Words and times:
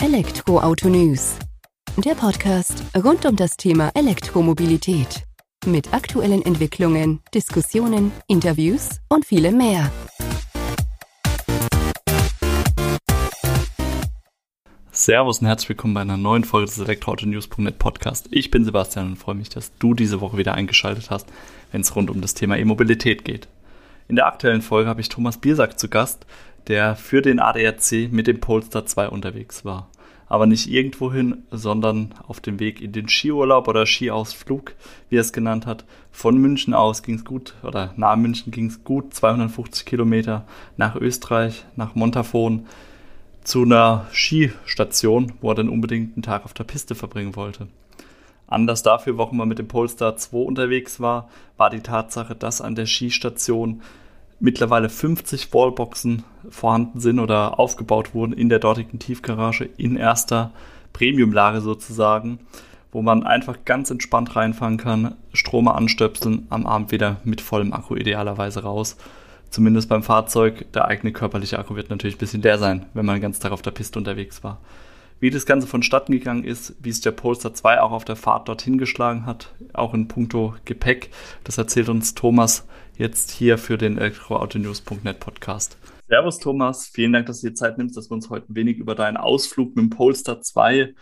Elektroauto 0.00 0.88
News. 0.88 1.36
Der 1.96 2.14
Podcast 2.14 2.84
rund 2.96 3.26
um 3.26 3.34
das 3.34 3.56
Thema 3.56 3.90
Elektromobilität. 3.94 5.24
Mit 5.66 5.92
aktuellen 5.92 6.40
Entwicklungen, 6.42 7.18
Diskussionen, 7.34 8.12
Interviews 8.28 9.00
und 9.08 9.26
vielem 9.26 9.56
mehr. 9.56 9.90
Servus 14.92 15.40
und 15.40 15.48
herzlich 15.48 15.70
willkommen 15.70 15.94
bei 15.94 16.02
einer 16.02 16.16
neuen 16.16 16.44
Folge 16.44 16.66
des 16.66 16.78
Elektroautonews.net 16.78 17.80
Podcast. 17.80 18.28
Ich 18.30 18.52
bin 18.52 18.64
Sebastian 18.64 19.08
und 19.08 19.16
freue 19.16 19.34
mich, 19.34 19.48
dass 19.48 19.76
du 19.78 19.94
diese 19.94 20.20
Woche 20.20 20.38
wieder 20.38 20.54
eingeschaltet 20.54 21.10
hast, 21.10 21.26
wenn 21.72 21.80
es 21.80 21.96
rund 21.96 22.08
um 22.08 22.20
das 22.20 22.34
Thema 22.34 22.56
E-Mobilität 22.56 23.24
geht. 23.24 23.48
In 24.06 24.14
der 24.14 24.26
aktuellen 24.26 24.62
Folge 24.62 24.88
habe 24.88 25.00
ich 25.00 25.08
Thomas 25.08 25.38
Biersack 25.38 25.76
zu 25.76 25.88
Gast, 25.88 26.24
der 26.68 26.96
für 26.96 27.22
den 27.22 27.40
ADAC 27.40 28.10
mit 28.10 28.26
dem 28.26 28.40
Polestar 28.40 28.86
2 28.86 29.08
unterwegs 29.08 29.64
war. 29.64 29.88
Aber 30.30 30.46
nicht 30.46 30.68
irgendwohin, 30.68 31.44
sondern 31.50 32.14
auf 32.26 32.40
dem 32.40 32.60
Weg 32.60 32.82
in 32.82 32.92
den 32.92 33.08
Skiurlaub 33.08 33.66
oder 33.66 33.86
Skiausflug, 33.86 34.74
wie 35.08 35.16
er 35.16 35.22
es 35.22 35.32
genannt 35.32 35.64
hat. 35.64 35.86
Von 36.12 36.36
München 36.36 36.74
aus 36.74 37.02
ging 37.02 37.14
es 37.14 37.24
gut, 37.24 37.54
oder 37.62 37.94
nahe 37.96 38.18
München 38.18 38.52
ging 38.52 38.66
es 38.66 38.84
gut, 38.84 39.14
250 39.14 39.86
Kilometer 39.86 40.46
nach 40.76 40.96
Österreich, 40.96 41.64
nach 41.76 41.94
Montafon, 41.94 42.66
zu 43.42 43.62
einer 43.62 44.06
Skistation, 44.12 45.32
wo 45.40 45.50
er 45.50 45.54
dann 45.54 45.70
unbedingt 45.70 46.16
einen 46.16 46.22
Tag 46.22 46.44
auf 46.44 46.52
der 46.52 46.64
Piste 46.64 46.94
verbringen 46.94 47.34
wollte. 47.34 47.68
Anders 48.46 48.82
dafür, 48.82 49.16
warum 49.16 49.40
er 49.40 49.46
mit 49.46 49.58
dem 49.58 49.68
Polestar 49.68 50.16
2 50.18 50.36
unterwegs 50.36 51.00
war, 51.00 51.30
war 51.56 51.70
die 51.70 51.80
Tatsache, 51.80 52.34
dass 52.34 52.60
an 52.60 52.74
der 52.74 52.84
Skistation 52.84 53.80
mittlerweile 54.40 54.88
50 54.88 55.52
Wallboxen 55.52 56.24
vorhanden 56.48 57.00
sind 57.00 57.18
oder 57.18 57.58
aufgebaut 57.58 58.14
wurden 58.14 58.32
in 58.32 58.48
der 58.48 58.58
dortigen 58.58 58.98
Tiefgarage 58.98 59.68
in 59.76 59.96
erster 59.96 60.52
Premiumlage 60.92 61.60
sozusagen, 61.60 62.38
wo 62.92 63.02
man 63.02 63.24
einfach 63.24 63.58
ganz 63.64 63.90
entspannt 63.90 64.34
reinfahren 64.36 64.76
kann, 64.76 65.14
Strome 65.32 65.74
anstöpseln, 65.74 66.46
am 66.50 66.66
Abend 66.66 66.92
wieder 66.92 67.16
mit 67.24 67.40
vollem 67.40 67.72
Akku 67.72 67.96
idealerweise 67.96 68.62
raus. 68.62 68.96
Zumindest 69.50 69.88
beim 69.88 70.02
Fahrzeug, 70.02 70.70
der 70.72 70.86
eigene 70.86 71.12
körperliche 71.12 71.58
Akku 71.58 71.74
wird 71.74 71.90
natürlich 71.90 72.16
ein 72.16 72.20
bisschen 72.20 72.42
leer 72.42 72.58
sein, 72.58 72.86
wenn 72.94 73.06
man 73.06 73.16
den 73.16 73.22
ganzen 73.22 73.42
Tag 73.42 73.52
auf 73.52 73.62
der 73.62 73.70
Piste 73.70 73.98
unterwegs 73.98 74.44
war. 74.44 74.58
Wie 75.20 75.30
das 75.30 75.46
Ganze 75.46 75.66
vonstatten 75.66 76.12
gegangen 76.12 76.44
ist, 76.44 76.76
wie 76.80 76.90
es 76.90 77.00
der 77.00 77.10
Polestar 77.10 77.52
2 77.52 77.80
auch 77.80 77.90
auf 77.90 78.04
der 78.04 78.14
Fahrt 78.14 78.46
dorthin 78.46 78.78
geschlagen 78.78 79.26
hat, 79.26 79.52
auch 79.72 79.92
in 79.92 80.06
puncto 80.06 80.54
Gepäck, 80.64 81.10
das 81.42 81.58
erzählt 81.58 81.88
uns 81.88 82.14
Thomas 82.14 82.68
jetzt 82.96 83.32
hier 83.32 83.58
für 83.58 83.76
den 83.78 83.98
elektroautonews.net 83.98 85.18
Podcast. 85.18 85.76
Servus 86.06 86.38
Thomas, 86.38 86.86
vielen 86.86 87.12
Dank, 87.12 87.26
dass 87.26 87.40
du 87.40 87.48
dir 87.48 87.54
Zeit 87.54 87.78
nimmst, 87.78 87.96
dass 87.96 88.10
wir 88.10 88.14
uns 88.14 88.30
heute 88.30 88.52
ein 88.52 88.54
wenig 88.54 88.78
über 88.78 88.94
deinen 88.94 89.16
Ausflug 89.16 89.74
mit 89.74 89.78
dem 89.78 89.90
Polestar 89.90 90.40
2 90.40 90.94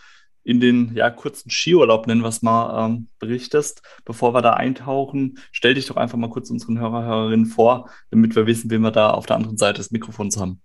in 0.45 0.61
den 0.61 0.95
ja, 0.95 1.11
kurzen 1.11 1.51
Skiurlaub, 1.51 2.07
nennen 2.07 2.25
es 2.25 2.41
mal, 2.41 2.87
ähm, 2.87 3.09
berichtest. 3.19 3.83
Bevor 4.07 4.33
wir 4.33 4.41
da 4.41 4.55
eintauchen, 4.55 5.39
stell 5.53 5.75
dich 5.75 5.87
doch 5.87 5.97
einfach 5.97 6.17
mal 6.17 6.31
kurz 6.31 6.49
unseren 6.51 6.79
Hörer, 6.79 7.05
Hörerinnen 7.05 7.47
vor, 7.47 7.91
damit 8.11 8.35
wir 8.35 8.47
wissen, 8.47 8.71
wen 8.71 8.81
wir 8.81 8.93
da 8.93 9.11
auf 9.11 9.27
der 9.27 9.37
anderen 9.37 9.59
Seite 9.59 9.79
des 9.79 9.91
Mikrofons 9.91 10.39
haben. 10.39 10.63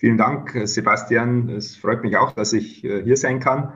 Vielen 0.00 0.16
Dank, 0.16 0.58
Sebastian. 0.64 1.50
Es 1.50 1.76
freut 1.76 2.02
mich 2.02 2.16
auch, 2.16 2.32
dass 2.32 2.54
ich 2.54 2.82
äh, 2.84 3.02
hier 3.02 3.18
sein 3.18 3.38
kann. 3.38 3.74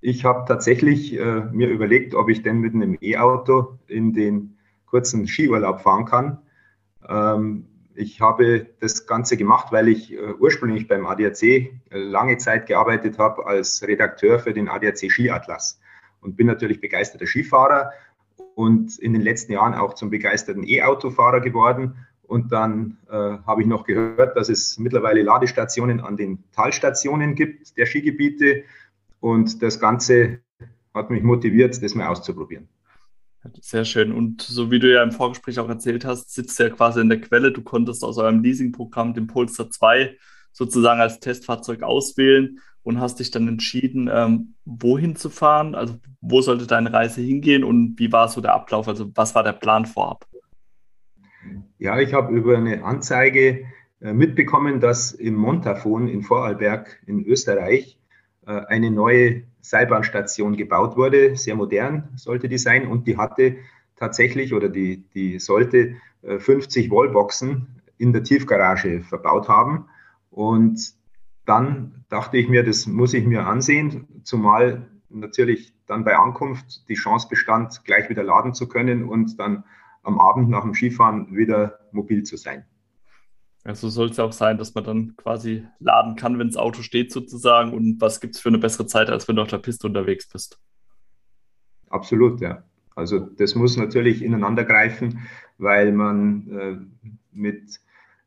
Ich 0.00 0.24
habe 0.24 0.44
tatsächlich 0.48 1.16
äh, 1.16 1.42
mir 1.52 1.68
überlegt, 1.68 2.12
ob 2.16 2.28
ich 2.28 2.42
denn 2.42 2.58
mit 2.58 2.74
einem 2.74 2.98
E-Auto 3.00 3.78
in 3.86 4.12
den 4.12 4.58
kurzen 4.84 5.28
Skiurlaub 5.28 5.80
fahren 5.80 6.06
kann. 6.06 6.38
Ähm, 7.08 7.68
ich 7.94 8.20
habe 8.20 8.66
das 8.80 9.06
Ganze 9.06 9.36
gemacht, 9.36 9.70
weil 9.70 9.86
ich 9.86 10.12
äh, 10.12 10.32
ursprünglich 10.40 10.88
beim 10.88 11.06
ADAC 11.06 11.42
äh, 11.44 11.70
lange 11.92 12.38
Zeit 12.38 12.66
gearbeitet 12.66 13.18
habe 13.18 13.46
als 13.46 13.86
Redakteur 13.86 14.40
für 14.40 14.52
den 14.52 14.68
ADAC 14.68 15.08
Skiatlas 15.08 15.80
und 16.20 16.36
bin 16.36 16.48
natürlich 16.48 16.80
begeisterter 16.80 17.28
Skifahrer 17.28 17.92
und 18.56 18.98
in 18.98 19.12
den 19.12 19.22
letzten 19.22 19.52
Jahren 19.52 19.74
auch 19.74 19.94
zum 19.94 20.10
begeisterten 20.10 20.64
E-Autofahrer 20.66 21.40
geworden 21.40 21.94
und 22.30 22.52
dann 22.52 22.96
äh, 23.10 23.38
habe 23.44 23.62
ich 23.62 23.66
noch 23.66 23.84
gehört, 23.84 24.36
dass 24.36 24.48
es 24.48 24.78
mittlerweile 24.78 25.22
Ladestationen 25.22 25.98
an 25.98 26.16
den 26.16 26.44
Talstationen 26.52 27.34
gibt, 27.34 27.76
der 27.76 27.86
Skigebiete. 27.86 28.62
Und 29.18 29.60
das 29.62 29.80
Ganze 29.80 30.38
hat 30.94 31.10
mich 31.10 31.24
motiviert, 31.24 31.82
das 31.82 31.94
mal 31.96 32.06
auszuprobieren. 32.06 32.68
Sehr 33.60 33.84
schön. 33.84 34.12
Und 34.12 34.42
so 34.42 34.70
wie 34.70 34.78
du 34.78 34.92
ja 34.92 35.02
im 35.02 35.10
Vorgespräch 35.10 35.58
auch 35.58 35.68
erzählt 35.68 36.04
hast, 36.04 36.32
sitzt 36.32 36.56
du 36.60 36.62
ja 36.62 36.70
quasi 36.70 37.00
in 37.00 37.08
der 37.08 37.20
Quelle. 37.20 37.50
Du 37.50 37.62
konntest 37.62 38.04
aus 38.04 38.16
eurem 38.16 38.44
Leasingprogramm 38.44 39.12
den 39.12 39.26
Polestar 39.26 39.68
2 39.68 40.16
sozusagen 40.52 41.00
als 41.00 41.18
Testfahrzeug 41.18 41.82
auswählen 41.82 42.60
und 42.84 43.00
hast 43.00 43.18
dich 43.18 43.32
dann 43.32 43.48
entschieden, 43.48 44.08
ähm, 44.12 44.54
wohin 44.64 45.16
zu 45.16 45.30
fahren. 45.30 45.74
Also 45.74 45.96
wo 46.20 46.42
sollte 46.42 46.68
deine 46.68 46.92
Reise 46.92 47.22
hingehen 47.22 47.64
und 47.64 47.98
wie 47.98 48.12
war 48.12 48.28
so 48.28 48.40
der 48.40 48.54
Ablauf? 48.54 48.86
Also 48.86 49.10
was 49.16 49.34
war 49.34 49.42
der 49.42 49.54
Plan 49.54 49.84
vorab? 49.84 50.26
Ja, 51.78 51.98
ich 51.98 52.12
habe 52.12 52.34
über 52.34 52.56
eine 52.56 52.84
Anzeige 52.84 53.64
äh, 54.00 54.12
mitbekommen, 54.12 54.80
dass 54.80 55.12
im 55.12 55.34
Montafon 55.34 56.08
in 56.08 56.22
Vorarlberg 56.22 57.00
in 57.06 57.24
Österreich 57.24 57.98
äh, 58.46 58.52
eine 58.52 58.90
neue 58.90 59.44
Seilbahnstation 59.60 60.56
gebaut 60.56 60.96
wurde. 60.96 61.36
Sehr 61.36 61.54
modern 61.54 62.10
sollte 62.16 62.48
die 62.48 62.58
sein 62.58 62.86
und 62.86 63.06
die 63.06 63.16
hatte 63.16 63.56
tatsächlich 63.96 64.54
oder 64.54 64.68
die, 64.68 65.04
die 65.14 65.38
sollte 65.38 65.96
50 66.22 66.86
äh, 66.86 66.90
Wallboxen 66.90 67.80
in 67.98 68.12
der 68.12 68.24
Tiefgarage 68.24 69.02
verbaut 69.02 69.48
haben. 69.48 69.86
Und 70.30 70.94
dann 71.44 72.04
dachte 72.08 72.38
ich 72.38 72.48
mir, 72.48 72.64
das 72.64 72.86
muss 72.86 73.14
ich 73.14 73.26
mir 73.26 73.46
ansehen, 73.46 74.06
zumal 74.22 74.88
natürlich 75.10 75.74
dann 75.86 76.04
bei 76.04 76.16
Ankunft 76.16 76.88
die 76.88 76.94
Chance 76.94 77.28
bestand, 77.28 77.84
gleich 77.84 78.08
wieder 78.08 78.22
laden 78.22 78.54
zu 78.54 78.68
können 78.68 79.04
und 79.04 79.38
dann 79.38 79.64
am 80.02 80.18
Abend 80.18 80.48
nach 80.48 80.62
dem 80.62 80.74
Skifahren 80.74 81.34
wieder 81.36 81.78
mobil 81.92 82.22
zu 82.22 82.36
sein. 82.36 82.64
Also 83.62 83.90
soll 83.90 84.08
es 84.10 84.16
ja 84.16 84.24
auch 84.24 84.32
sein, 84.32 84.56
dass 84.56 84.74
man 84.74 84.84
dann 84.84 85.16
quasi 85.16 85.66
laden 85.80 86.16
kann, 86.16 86.38
wenn 86.38 86.48
das 86.48 86.56
Auto 86.56 86.82
steht 86.82 87.12
sozusagen. 87.12 87.72
Und 87.72 88.00
was 88.00 88.20
gibt 88.20 88.34
es 88.34 88.40
für 88.40 88.48
eine 88.48 88.58
bessere 88.58 88.86
Zeit, 88.86 89.10
als 89.10 89.28
wenn 89.28 89.36
du 89.36 89.42
auf 89.42 89.48
der 89.48 89.58
Piste 89.58 89.86
unterwegs 89.86 90.28
bist? 90.28 90.58
Absolut, 91.90 92.40
ja. 92.40 92.62
Also 92.94 93.18
das 93.18 93.54
muss 93.54 93.76
natürlich 93.76 94.22
ineinander 94.22 94.64
greifen, 94.64 95.20
weil 95.58 95.92
man 95.92 96.48
äh, 96.50 96.76
mit 97.32 97.80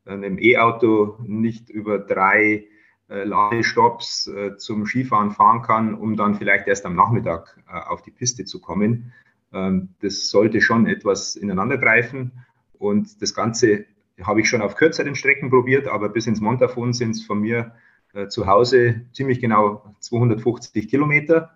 einem 0.06 0.38
E-Auto 0.38 1.18
nicht 1.24 1.70
über 1.70 1.98
drei 2.00 2.68
äh, 3.10 3.24
Ladestops 3.24 4.28
äh, 4.28 4.58
zum 4.58 4.86
Skifahren 4.86 5.32
fahren 5.32 5.62
kann, 5.62 5.94
um 5.94 6.16
dann 6.16 6.36
vielleicht 6.36 6.68
erst 6.68 6.86
am 6.86 6.96
Nachmittag 6.96 7.60
äh, 7.68 7.80
auf 7.80 8.02
die 8.02 8.12
Piste 8.12 8.46
zu 8.46 8.62
kommen. 8.62 9.14
Ähm, 9.54 9.90
das 10.02 10.30
sollte 10.30 10.62
schon 10.62 10.88
etwas 10.88 11.36
ineinander 11.36 11.78
greifen. 11.78 12.32
Und 12.74 13.22
das 13.22 13.34
Ganze 13.34 13.86
habe 14.22 14.42
ich 14.42 14.50
schon 14.50 14.62
auf 14.62 14.76
kürzeren 14.76 15.16
Strecken 15.16 15.50
probiert, 15.50 15.88
aber 15.88 16.10
bis 16.10 16.28
ins 16.28 16.42
Montafon 16.42 16.94
sind 16.94 17.12
es 17.12 17.24
von 17.24 17.40
mir 17.40 17.74
äh, 18.14 18.28
zu 18.28 18.48
Hause 18.48 19.06
ziemlich 19.14 19.40
genau 19.40 19.96
250 20.00 20.88
Kilometer. 20.88 21.52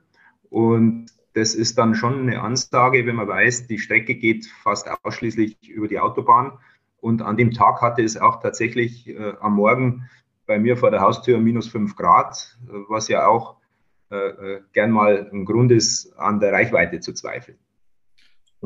Und 0.49 1.07
das 1.33 1.53
ist 1.53 1.77
dann 1.77 1.93
schon 1.93 2.21
eine 2.21 2.41
Ansage, 2.41 3.05
wenn 3.05 3.15
man 3.15 3.27
weiß, 3.27 3.67
die 3.67 3.77
Strecke 3.77 4.15
geht 4.15 4.47
fast 4.47 4.89
ausschließlich 5.03 5.69
über 5.69 5.87
die 5.87 5.99
Autobahn. 5.99 6.57
Und 6.99 7.21
an 7.21 7.37
dem 7.37 7.51
Tag 7.51 7.81
hatte 7.81 8.01
es 8.01 8.17
auch 8.17 8.41
tatsächlich 8.41 9.07
äh, 9.07 9.33
am 9.39 9.55
Morgen 9.55 10.09
bei 10.47 10.57
mir 10.57 10.77
vor 10.77 10.89
der 10.89 11.01
Haustür 11.01 11.37
minus 11.37 11.67
fünf 11.67 11.95
Grad, 11.95 12.57
äh, 12.67 12.71
was 12.87 13.07
ja 13.07 13.27
auch 13.27 13.57
äh, 14.09 14.15
äh, 14.15 14.61
gern 14.73 14.91
mal 14.91 15.29
ein 15.31 15.45
Grund 15.45 15.71
ist, 15.71 16.17
an 16.17 16.39
der 16.39 16.53
Reichweite 16.53 17.01
zu 17.01 17.13
zweifeln. 17.13 17.57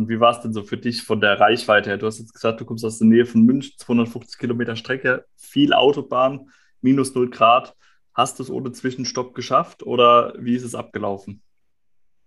Und 0.01 0.09
wie 0.09 0.19
war 0.19 0.31
es 0.31 0.41
denn 0.41 0.51
so 0.51 0.63
für 0.63 0.77
dich 0.77 1.03
von 1.03 1.21
der 1.21 1.39
Reichweite 1.39 1.91
her? 1.91 1.97
Du 1.99 2.07
hast 2.07 2.17
jetzt 2.17 2.33
gesagt, 2.33 2.59
du 2.59 2.65
kommst 2.65 2.83
aus 2.83 2.97
der 2.97 3.05
Nähe 3.05 3.27
von 3.27 3.43
München, 3.43 3.73
250 3.77 4.39
Kilometer 4.39 4.75
Strecke, 4.75 5.25
viel 5.35 5.73
Autobahn, 5.73 6.49
minus 6.81 7.13
0 7.13 7.29
Grad. 7.29 7.75
Hast 8.15 8.39
du 8.39 8.43
es 8.43 8.49
ohne 8.49 8.71
Zwischenstopp 8.71 9.35
geschafft 9.35 9.83
oder 9.83 10.33
wie 10.39 10.55
ist 10.55 10.63
es 10.63 10.73
abgelaufen? 10.73 11.43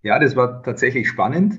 Ja, 0.03 0.21
das 0.21 0.37
war 0.37 0.63
tatsächlich 0.63 1.09
spannend. 1.09 1.59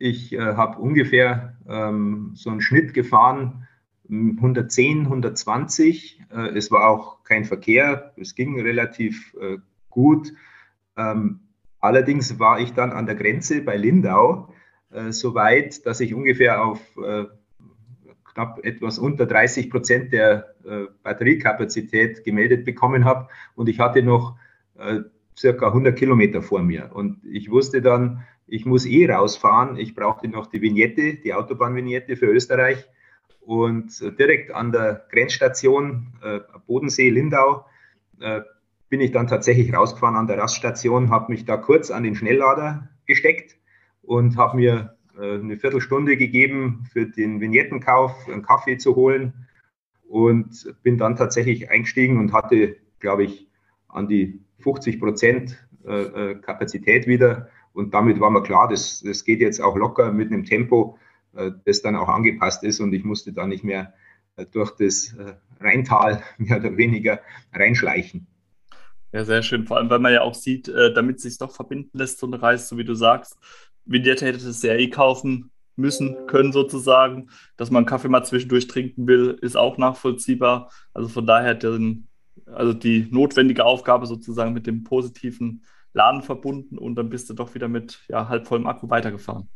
Ich 0.00 0.32
äh, 0.32 0.40
habe 0.40 0.80
ungefähr 0.80 1.56
ähm, 1.68 2.32
so 2.34 2.50
einen 2.50 2.60
Schnitt 2.60 2.92
gefahren, 2.92 3.68
110, 4.10 5.04
120. 5.04 6.22
Äh, 6.28 6.56
es 6.56 6.72
war 6.72 6.88
auch 6.88 7.22
kein 7.22 7.44
Verkehr, 7.44 8.12
es 8.16 8.34
ging 8.34 8.60
relativ 8.60 9.32
äh, 9.40 9.58
gut. 9.90 10.32
Ähm, 10.96 11.38
allerdings 11.78 12.40
war 12.40 12.58
ich 12.58 12.72
dann 12.72 12.90
an 12.90 13.06
der 13.06 13.14
Grenze 13.14 13.62
bei 13.62 13.76
Lindau 13.76 14.52
äh, 14.92 15.12
so 15.12 15.34
weit, 15.34 15.86
dass 15.86 16.00
ich 16.00 16.14
ungefähr 16.14 16.64
auf 16.64 16.80
äh, 16.96 17.24
knapp 18.32 18.64
etwas 18.64 18.98
unter 18.98 19.26
30 19.26 19.70
Prozent 19.70 20.12
der 20.12 20.54
äh, 20.64 20.84
Batteriekapazität 21.02 22.24
gemeldet 22.24 22.64
bekommen 22.64 23.04
habe. 23.04 23.28
Und 23.54 23.68
ich 23.68 23.78
hatte 23.78 24.02
noch 24.02 24.36
äh, 24.78 25.00
circa 25.36 25.68
100 25.68 25.96
Kilometer 25.96 26.42
vor 26.42 26.62
mir. 26.62 26.90
Und 26.92 27.24
ich 27.24 27.50
wusste 27.50 27.82
dann, 27.82 28.24
ich 28.46 28.66
muss 28.66 28.86
eh 28.86 29.10
rausfahren. 29.10 29.76
Ich 29.76 29.94
brauchte 29.94 30.28
noch 30.28 30.46
die 30.46 30.60
Vignette, 30.60 31.14
die 31.14 31.34
Autobahnvignette 31.34 32.16
für 32.16 32.26
Österreich. 32.26 32.86
Und 33.40 34.00
direkt 34.18 34.52
an 34.52 34.72
der 34.72 35.06
Grenzstation 35.10 36.12
äh, 36.22 36.40
Bodensee 36.66 37.10
Lindau 37.10 37.66
bin 38.88 39.00
ich 39.00 39.10
dann 39.10 39.26
tatsächlich 39.26 39.74
rausgefahren 39.74 40.14
an 40.14 40.28
der 40.28 40.38
Raststation, 40.38 41.10
habe 41.10 41.32
mich 41.32 41.44
da 41.44 41.56
kurz 41.56 41.90
an 41.90 42.04
den 42.04 42.14
Schnelllader 42.14 42.88
gesteckt 43.04 43.56
und 44.12 44.36
habe 44.36 44.58
mir 44.58 44.94
äh, 45.18 45.36
eine 45.36 45.56
Viertelstunde 45.56 46.18
gegeben 46.18 46.84
für 46.92 47.06
den 47.06 47.40
Vignettenkauf, 47.40 48.28
einen 48.28 48.42
Kaffee 48.42 48.76
zu 48.76 48.94
holen 48.94 49.46
und 50.06 50.70
bin 50.82 50.98
dann 50.98 51.16
tatsächlich 51.16 51.70
eingestiegen 51.70 52.18
und 52.18 52.34
hatte, 52.34 52.76
glaube 53.00 53.24
ich, 53.24 53.48
an 53.88 54.08
die 54.08 54.42
50 54.58 55.00
Prozent 55.00 55.66
äh, 55.86 56.02
äh, 56.02 56.34
Kapazität 56.34 57.06
wieder. 57.06 57.48
Und 57.72 57.94
damit 57.94 58.20
war 58.20 58.30
mir 58.30 58.42
klar, 58.42 58.68
das, 58.68 59.02
das 59.02 59.24
geht 59.24 59.40
jetzt 59.40 59.62
auch 59.62 59.76
locker 59.76 60.12
mit 60.12 60.30
einem 60.30 60.44
Tempo, 60.44 60.98
das 61.64 61.80
dann 61.80 61.96
auch 61.96 62.10
angepasst 62.10 62.62
ist 62.62 62.80
und 62.80 62.92
ich 62.92 63.04
musste 63.04 63.32
da 63.32 63.46
nicht 63.46 63.64
mehr 63.64 63.94
durch 64.50 64.72
das 64.72 65.16
Rheintal 65.58 66.22
mehr 66.36 66.58
oder 66.58 66.76
weniger 66.76 67.20
reinschleichen. 67.54 68.26
Ja, 69.12 69.24
sehr 69.24 69.42
schön. 69.42 69.66
Vor 69.66 69.78
allem, 69.78 69.88
weil 69.88 70.00
man 70.00 70.12
ja 70.12 70.20
auch 70.20 70.34
sieht, 70.34 70.68
damit 70.68 71.16
es 71.16 71.22
sich 71.22 71.38
doch 71.38 71.50
verbinden 71.50 71.96
lässt, 71.96 72.18
so 72.18 72.26
eine 72.26 72.42
Reise, 72.42 72.66
so 72.66 72.76
wie 72.76 72.84
du 72.84 72.92
sagst, 72.92 73.38
Vignette 73.84 74.26
hätte 74.26 74.48
es 74.48 74.62
ja 74.62 74.74
eh 74.74 74.88
kaufen 74.88 75.50
müssen, 75.76 76.26
können 76.26 76.52
sozusagen. 76.52 77.28
Dass 77.56 77.70
man 77.70 77.86
Kaffee 77.86 78.08
mal 78.08 78.24
zwischendurch 78.24 78.66
trinken 78.68 79.06
will, 79.06 79.38
ist 79.40 79.56
auch 79.56 79.78
nachvollziehbar. 79.78 80.70
Also 80.94 81.08
von 81.08 81.26
daher 81.26 81.54
den, 81.54 82.08
also 82.46 82.72
die 82.72 83.08
notwendige 83.10 83.64
Aufgabe 83.64 84.06
sozusagen 84.06 84.52
mit 84.52 84.66
dem 84.66 84.84
positiven 84.84 85.64
Laden 85.94 86.22
verbunden 86.22 86.78
und 86.78 86.94
dann 86.94 87.10
bist 87.10 87.28
du 87.28 87.34
doch 87.34 87.54
wieder 87.54 87.68
mit 87.68 88.02
ja, 88.08 88.28
halb 88.28 88.46
vollem 88.46 88.66
Akku 88.66 88.88
weitergefahren. 88.88 89.48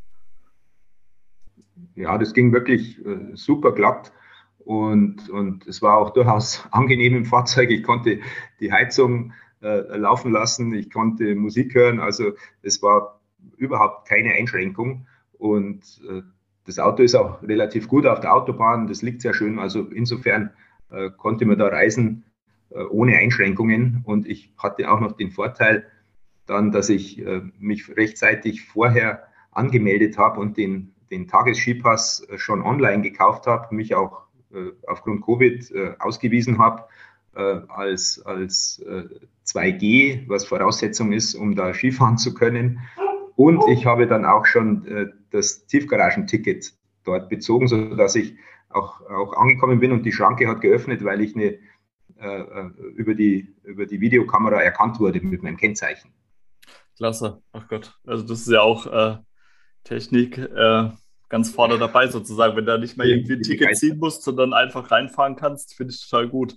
Ja, 1.94 2.18
das 2.18 2.34
ging 2.34 2.52
wirklich 2.52 3.04
äh, 3.04 3.34
super 3.34 3.72
glatt 3.72 4.12
und, 4.58 5.30
und 5.30 5.66
es 5.66 5.80
war 5.80 5.96
auch 5.96 6.10
durchaus 6.10 6.66
angenehm 6.70 7.16
im 7.16 7.24
Fahrzeug. 7.24 7.70
Ich 7.70 7.82
konnte 7.82 8.20
die 8.60 8.72
Heizung 8.72 9.32
äh, 9.62 9.96
laufen 9.96 10.32
lassen, 10.32 10.74
ich 10.74 10.90
konnte 10.90 11.34
Musik 11.34 11.74
hören, 11.74 12.00
also 12.00 12.32
es 12.62 12.82
war 12.82 13.15
überhaupt 13.56 14.08
keine 14.08 14.32
Einschränkung. 14.32 15.06
Und 15.38 16.00
äh, 16.08 16.22
das 16.64 16.78
Auto 16.78 17.02
ist 17.02 17.14
auch 17.14 17.42
relativ 17.42 17.88
gut 17.88 18.06
auf 18.06 18.20
der 18.20 18.34
Autobahn, 18.34 18.86
das 18.86 19.02
liegt 19.02 19.22
sehr 19.22 19.34
schön. 19.34 19.58
Also 19.58 19.82
insofern 19.82 20.50
äh, 20.90 21.10
konnte 21.10 21.44
man 21.46 21.58
da 21.58 21.68
reisen 21.68 22.24
äh, 22.70 22.82
ohne 22.82 23.16
Einschränkungen. 23.16 24.02
Und 24.04 24.26
ich 24.26 24.52
hatte 24.58 24.90
auch 24.90 25.00
noch 25.00 25.12
den 25.12 25.30
Vorteil 25.30 25.86
dann, 26.46 26.70
dass 26.70 26.90
ich 26.90 27.20
mich 27.58 27.96
rechtzeitig 27.96 28.66
vorher 28.66 29.24
angemeldet 29.50 30.16
habe 30.16 30.38
und 30.38 30.56
den, 30.56 30.94
den 31.10 31.26
Tagesskipass 31.26 32.24
schon 32.36 32.62
online 32.62 33.02
gekauft 33.02 33.48
habe, 33.48 33.74
mich 33.74 33.96
auch 33.96 34.28
aufgrund 34.86 35.24
Covid 35.26 35.74
ausgewiesen 35.98 36.60
habe 36.60 36.84
als, 37.34 38.22
als 38.24 38.80
2G, 39.44 40.28
was 40.28 40.44
Voraussetzung 40.44 41.10
ist, 41.10 41.34
um 41.34 41.56
da 41.56 41.74
Skifahren 41.74 42.16
zu 42.16 42.32
können. 42.32 42.78
Und 43.36 43.68
ich 43.68 43.86
habe 43.86 44.06
dann 44.06 44.24
auch 44.24 44.46
schon 44.46 44.86
äh, 44.86 45.06
das 45.30 45.66
Tiefgaragenticket 45.66 46.72
dort 47.04 47.28
bezogen, 47.28 47.68
sodass 47.68 48.16
ich 48.16 48.34
auch, 48.70 49.00
auch 49.02 49.34
angekommen 49.34 49.78
bin 49.78 49.92
und 49.92 50.04
die 50.04 50.12
Schranke 50.12 50.48
hat 50.48 50.60
geöffnet, 50.62 51.04
weil 51.04 51.20
ich 51.20 51.36
eine, 51.36 51.58
äh, 52.18 52.40
äh, 52.40 52.70
über, 52.94 53.14
die, 53.14 53.54
über 53.62 53.86
die 53.86 54.00
Videokamera 54.00 54.62
erkannt 54.62 54.98
wurde 54.98 55.20
mit 55.20 55.42
meinem 55.42 55.56
Kennzeichen. 55.56 56.12
Klasse, 56.96 57.42
ach 57.52 57.68
Gott. 57.68 57.98
Also 58.06 58.26
das 58.26 58.40
ist 58.40 58.50
ja 58.50 58.62
auch 58.62 58.86
äh, 58.86 59.18
Technik 59.84 60.38
äh, 60.38 60.90
ganz 61.28 61.50
vorne 61.50 61.78
dabei 61.78 62.08
sozusagen, 62.08 62.56
wenn 62.56 62.64
du 62.64 62.72
da 62.72 62.78
nicht 62.78 62.96
mal 62.96 63.06
irgendwie 63.06 63.34
ein 63.34 63.42
Ticket 63.42 63.76
ziehen 63.76 63.98
musst, 63.98 64.22
sondern 64.22 64.54
einfach 64.54 64.90
reinfahren 64.90 65.36
kannst, 65.36 65.74
finde 65.74 65.92
ich 65.92 66.08
total 66.08 66.28
gut. 66.28 66.56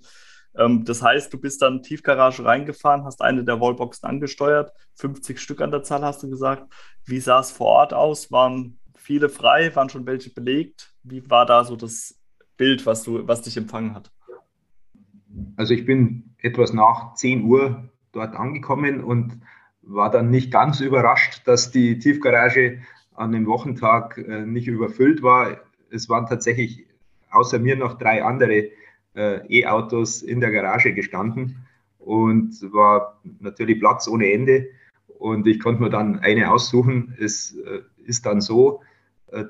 Ähm, 0.59 0.83
das 0.83 1.01
heißt, 1.01 1.33
du 1.33 1.39
bist 1.39 1.61
dann 1.61 1.81
Tiefgarage 1.81 2.44
reingefahren, 2.44 3.06
hast 3.06 3.21
eine 3.21 3.44
der 3.44 3.61
Wallboxen 3.61 4.07
angesteuert, 4.07 4.73
50 4.95 5.39
Stück 5.39 5.61
an 5.61 5.71
der 5.71 5.83
Zahl 5.83 6.01
hast 6.01 6.21
du 6.21 6.29
gesagt. 6.29 6.71
Wie 7.06 7.19
sah 7.19 7.39
es 7.39 7.50
vor 7.50 7.67
Ort 7.67 7.94
aus? 7.94 8.31
Waren 8.31 8.77
viele 8.95 9.29
frei? 9.29 9.73
Waren 9.75 9.89
schon 9.89 10.06
welche 10.06 10.31
belegt? 10.31 10.94
Wie 11.03 11.27
war 11.29 11.45
da 11.45 11.63
so 11.63 11.77
das 11.77 12.19
Bild, 12.57 12.85
was, 12.85 13.03
du, 13.03 13.25
was 13.25 13.41
dich 13.41 13.56
empfangen 13.56 13.95
hat? 13.95 14.11
Also 15.56 15.73
ich 15.73 15.85
bin 15.85 16.35
etwas 16.39 16.73
nach 16.73 17.13
10 17.13 17.45
Uhr 17.45 17.89
dort 18.12 18.35
angekommen 18.35 19.01
und 19.03 19.39
war 19.81 20.12
dann 20.12 20.29
nicht 20.29 20.51
ganz 20.51 20.81
überrascht, 20.81 21.41
dass 21.45 21.71
die 21.71 22.00
Tiefgarage 22.00 22.81
an 23.15 23.31
dem 23.31 23.45
Wochentag 23.45 24.17
äh, 24.17 24.45
nicht 24.45 24.67
überfüllt 24.67 25.23
war. 25.23 25.57
Es 25.89 26.09
waren 26.09 26.27
tatsächlich 26.27 26.85
außer 27.31 27.59
mir 27.59 27.77
noch 27.77 27.97
drei 27.97 28.23
andere 28.23 28.69
äh, 29.15 29.39
E-Autos 29.47 30.21
in 30.21 30.39
der 30.39 30.51
Garage 30.51 30.94
gestanden 30.94 31.65
und 32.00 32.61
war 32.73 33.19
natürlich 33.39 33.79
Platz 33.79 34.07
ohne 34.07 34.31
Ende. 34.31 34.67
Und 35.17 35.47
ich 35.47 35.59
konnte 35.59 35.81
mir 35.81 35.89
dann 35.89 36.19
eine 36.19 36.51
aussuchen. 36.51 37.15
Es 37.19 37.56
äh, 37.56 37.81
ist 38.06 38.25
dann 38.25 38.41
so, 38.41 38.81
äh, 39.31 39.45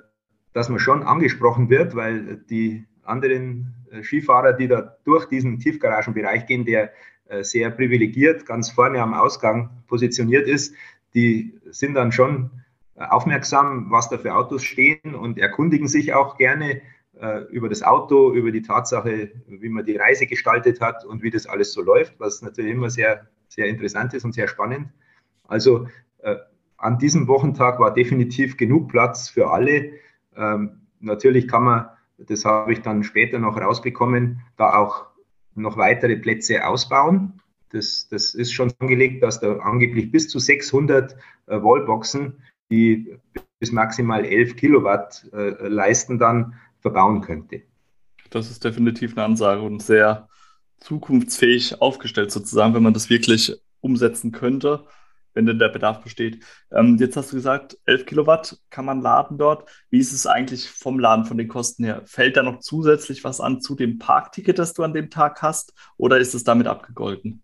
dass 0.54 0.70
man 0.70 0.80
schon 0.80 1.04
angesprochen 1.04 1.70
wird, 1.70 1.96
weil 1.96 2.38
die 2.50 2.86
anderen 3.04 3.76
äh, 3.92 4.04
Skifahrer, 4.04 4.54
die 4.54 4.68
da 4.68 4.98
durch 5.06 5.26
diesen 5.26 5.60
Tiefgaragenbereich 5.60 6.48
gehen, 6.48 6.66
der 6.66 6.92
äh, 7.28 7.44
sehr 7.44 7.70
privilegiert 7.70 8.46
ganz 8.46 8.72
vorne 8.72 9.02
am 9.02 9.14
Ausgang 9.14 9.70
positioniert 9.88 10.48
ist, 10.48 10.76
die 11.14 11.60
sind 11.72 11.96
dann 11.96 12.12
schon 12.12 12.52
aufmerksam, 12.96 13.90
was 13.90 14.10
da 14.10 14.18
für 14.18 14.36
Autos 14.36 14.64
stehen 14.64 15.16
und 15.16 15.40
erkundigen 15.40 15.88
sich 15.88 16.14
auch 16.14 16.38
gerne, 16.38 16.82
über 17.52 17.68
das 17.68 17.84
Auto, 17.84 18.34
über 18.34 18.52
die 18.52 18.62
Tatsache, 18.62 19.32
wie 19.48 19.70
man 19.70 19.86
die 19.86 19.98
Reise 19.98 20.26
gestaltet 20.26 20.80
hat 20.80 21.04
und 21.04 21.22
wie 21.22 21.30
das 21.30 21.48
alles 21.48 21.74
so 21.74 21.82
läuft, 21.82 22.18
was 22.20 22.42
natürlich 22.42 22.72
immer 22.72 22.90
sehr, 22.90 23.28
sehr 23.50 23.68
interessant 23.68 24.14
ist 24.14 24.24
und 24.24 24.34
sehr 24.34 24.48
spannend. 24.48 24.88
Also 25.48 25.88
äh, 26.20 26.38
an 26.78 26.98
diesem 26.98 27.28
Wochentag 27.28 27.80
war 27.80 27.94
definitiv 27.94 28.56
genug 28.56 28.90
Platz 28.90 29.28
für 29.28 29.52
alle. 29.52 29.92
Ähm, 30.36 30.82
natürlich 31.00 31.48
kann 31.48 31.64
man, 31.64 31.90
das 32.18 32.46
habe 32.46 32.72
ich 32.72 32.82
dann 32.82 33.04
später 33.04 33.40
noch 33.40 33.60
rausbekommen, 33.60 34.42
da 34.56 34.76
auch 34.76 35.08
noch 35.56 35.78
weitere 35.78 36.16
Plätze 36.16 36.66
ausbauen. 36.66 37.42
Das, 37.72 38.08
das 38.10 38.34
ist 38.34 38.54
schon 38.54 38.72
angelegt, 38.80 39.22
dass 39.24 39.40
da 39.40 39.58
angeblich 39.58 40.12
bis 40.12 40.30
zu 40.30 40.40
600 40.40 41.16
äh, 41.48 41.62
Wallboxen, 41.62 42.42
die 42.72 43.18
bis 43.60 43.72
maximal 43.72 44.24
11 44.24 44.56
Kilowatt 44.56 45.30
äh, 45.34 45.68
leisten, 45.68 46.18
dann 46.18 46.56
verbauen 46.80 47.22
könnte. 47.22 47.64
Das 48.30 48.50
ist 48.50 48.64
definitiv 48.64 49.14
eine 49.14 49.26
Ansage 49.26 49.62
und 49.62 49.82
sehr 49.82 50.28
zukunftsfähig 50.78 51.82
aufgestellt 51.82 52.32
sozusagen, 52.32 52.74
wenn 52.74 52.84
man 52.84 52.94
das 52.94 53.10
wirklich 53.10 53.54
umsetzen 53.82 54.32
könnte, 54.32 54.86
wenn 55.34 55.46
denn 55.46 55.60
der 55.60 55.70
Bedarf 55.70 56.02
besteht. 56.02 56.44
Ähm, 56.72 56.98
jetzt 57.00 57.18
hast 57.18 57.32
du 57.32 57.36
gesagt, 57.36 57.78
11 57.86 58.06
Kilowatt 58.06 58.60
kann 58.70 58.86
man 58.86 59.02
laden 59.02 59.38
dort. 59.38 59.70
Wie 59.90 60.00
ist 60.00 60.14
es 60.14 60.26
eigentlich 60.26 60.70
vom 60.70 61.00
Laden, 61.00 61.26
von 61.26 61.38
den 61.38 61.48
Kosten 61.48 61.84
her? 61.84 62.02
Fällt 62.06 62.38
da 62.38 62.44
noch 62.44 62.60
zusätzlich 62.60 63.24
was 63.24 63.40
an 63.40 63.62
zu 63.62 63.76
dem 63.76 64.00
Parkticket, 64.00 64.60
das 64.60 64.74
du 64.74 64.84
an 64.84 64.94
dem 64.94 65.10
Tag 65.10 65.42
hast, 65.42 65.74
oder 65.98 66.18
ist 66.18 66.34
es 66.34 66.44
damit 66.44 66.68
abgegolten? 66.68 67.44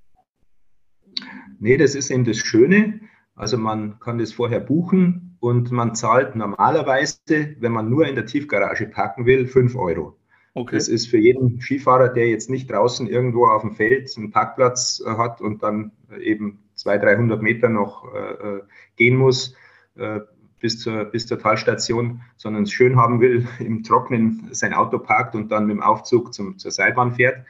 Nee, 1.59 1.77
das 1.77 1.95
ist 1.95 2.09
eben 2.09 2.25
das 2.25 2.37
Schöne. 2.37 3.01
Also 3.35 3.57
man 3.57 3.99
kann 3.99 4.17
das 4.17 4.33
vorher 4.33 4.61
buchen 4.61 5.37
und 5.39 5.71
man 5.71 5.93
zahlt 5.93 6.35
normalerweise, 6.35 7.19
wenn 7.59 7.71
man 7.71 7.89
nur 7.89 8.07
in 8.07 8.15
der 8.15 8.25
Tiefgarage 8.25 8.87
parken 8.87 9.25
will, 9.25 9.45
5 9.47 9.75
Euro. 9.75 10.17
Okay. 10.53 10.75
Das 10.77 10.87
ist 10.87 11.07
für 11.07 11.17
jeden 11.17 11.59
Skifahrer, 11.59 12.07
der 12.07 12.29
jetzt 12.29 12.49
nicht 12.49 12.71
draußen 12.71 13.07
irgendwo 13.07 13.47
auf 13.47 13.61
dem 13.61 13.73
Feld 13.73 14.09
einen 14.15 14.31
Parkplatz 14.31 15.03
äh, 15.05 15.09
hat 15.09 15.41
und 15.41 15.63
dann 15.63 15.91
eben 16.17 16.63
200, 16.75 17.09
300 17.09 17.41
Meter 17.41 17.67
noch 17.67 18.05
äh, 18.13 18.31
äh, 18.31 18.61
gehen 18.95 19.17
muss 19.17 19.53
äh, 19.95 20.21
bis, 20.61 20.79
zur, 20.79 21.03
bis 21.05 21.27
zur 21.27 21.39
Talstation, 21.39 22.21
sondern 22.37 22.63
es 22.63 22.71
schön 22.71 22.95
haben 22.95 23.19
will, 23.19 23.45
im 23.59 23.83
Trocknen 23.83 24.47
sein 24.51 24.73
Auto 24.73 24.97
parkt 24.97 25.35
und 25.35 25.51
dann 25.51 25.65
mit 25.65 25.75
dem 25.75 25.83
Aufzug 25.83 26.33
zum, 26.33 26.57
zur 26.57 26.71
Seilbahn 26.71 27.13
fährt, 27.13 27.45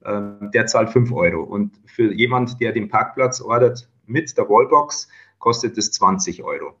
äh, 0.00 0.20
der 0.54 0.66
zahlt 0.66 0.88
5 0.88 1.12
Euro. 1.12 1.42
Und 1.42 1.78
für 1.84 2.10
jemand, 2.12 2.58
der 2.60 2.72
den 2.72 2.88
Parkplatz 2.88 3.42
ordert 3.42 3.88
mit 4.06 4.36
der 4.38 4.48
Wallbox, 4.48 5.08
kostet 5.38 5.76
es 5.78 5.92
20 5.92 6.42
Euro. 6.42 6.74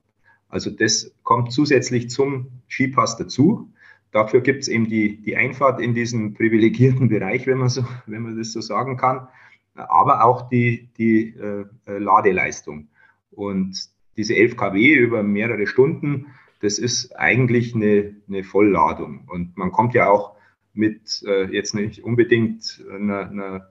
Also 0.48 0.70
das 0.70 1.12
kommt 1.22 1.52
zusätzlich 1.52 2.10
zum 2.10 2.48
Skipass 2.68 3.16
dazu. 3.16 3.72
Dafür 4.12 4.40
gibt 4.40 4.62
es 4.62 4.68
eben 4.68 4.88
die, 4.88 5.20
die 5.20 5.36
Einfahrt 5.36 5.80
in 5.80 5.94
diesen 5.94 6.34
privilegierten 6.34 7.08
Bereich, 7.08 7.46
wenn 7.46 7.58
man, 7.58 7.68
so, 7.68 7.84
wenn 8.06 8.22
man 8.22 8.38
das 8.38 8.52
so 8.52 8.60
sagen 8.60 8.96
kann, 8.96 9.28
aber 9.74 10.24
auch 10.24 10.48
die, 10.48 10.88
die 10.96 11.34
äh, 11.36 11.66
Ladeleistung. 11.86 12.88
Und 13.30 13.76
diese 14.16 14.34
11 14.34 14.56
kW 14.56 14.94
über 14.94 15.22
mehrere 15.22 15.66
Stunden, 15.66 16.26
das 16.60 16.78
ist 16.78 17.14
eigentlich 17.16 17.74
eine, 17.74 18.16
eine 18.28 18.44
Vollladung. 18.44 19.24
Und 19.28 19.56
man 19.56 19.72
kommt 19.72 19.94
ja 19.94 20.08
auch 20.08 20.36
mit 20.72 21.22
äh, 21.26 21.44
jetzt 21.52 21.74
nicht 21.74 22.02
unbedingt 22.02 22.82
einer, 22.90 23.28
einer 23.30 23.68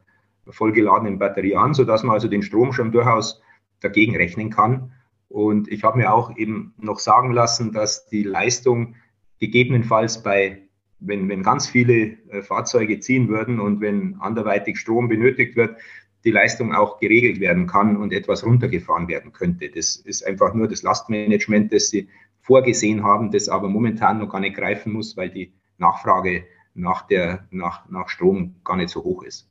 vollgeladenen 0.47 1.17
Batterie 1.17 1.55
an, 1.55 1.73
sodass 1.73 2.03
man 2.03 2.13
also 2.13 2.27
den 2.27 2.43
Strom 2.43 2.73
schon 2.73 2.91
durchaus 2.91 3.41
dagegen 3.85 4.15
rechnen 4.15 4.49
kann. 4.49 4.91
Und 5.29 5.71
ich 5.71 5.83
habe 5.83 5.97
mir 5.97 6.13
auch 6.13 6.35
eben 6.35 6.73
noch 6.77 6.99
sagen 6.99 7.31
lassen, 7.31 7.71
dass 7.71 8.07
die 8.07 8.23
Leistung 8.23 8.95
gegebenenfalls 9.39 10.23
bei, 10.23 10.63
wenn, 10.99 11.29
wenn 11.29 11.43
ganz 11.43 11.67
viele 11.67 12.17
äh, 12.29 12.41
Fahrzeuge 12.41 12.99
ziehen 12.99 13.27
würden 13.27 13.59
und 13.59 13.81
wenn 13.81 14.15
anderweitig 14.19 14.77
Strom 14.77 15.07
benötigt 15.07 15.55
wird, 15.55 15.77
die 16.23 16.31
Leistung 16.31 16.73
auch 16.73 16.99
geregelt 16.99 17.39
werden 17.39 17.67
kann 17.67 17.97
und 17.97 18.11
etwas 18.11 18.43
runtergefahren 18.45 19.07
werden 19.07 19.31
könnte. 19.31 19.69
Das 19.69 19.95
ist 19.95 20.25
einfach 20.25 20.53
nur 20.55 20.67
das 20.67 20.81
Lastmanagement, 20.81 21.71
das 21.71 21.89
sie 21.89 22.09
vorgesehen 22.41 23.03
haben, 23.03 23.31
das 23.31 23.47
aber 23.47 23.69
momentan 23.69 24.19
noch 24.19 24.29
gar 24.29 24.39
nicht 24.39 24.55
greifen 24.55 24.93
muss, 24.93 25.15
weil 25.17 25.29
die 25.29 25.53
Nachfrage 25.77 26.45
nach, 26.73 27.07
der, 27.07 27.47
nach, 27.51 27.87
nach 27.89 28.09
Strom 28.09 28.55
gar 28.63 28.77
nicht 28.77 28.89
so 28.89 29.03
hoch 29.03 29.23
ist. 29.23 29.49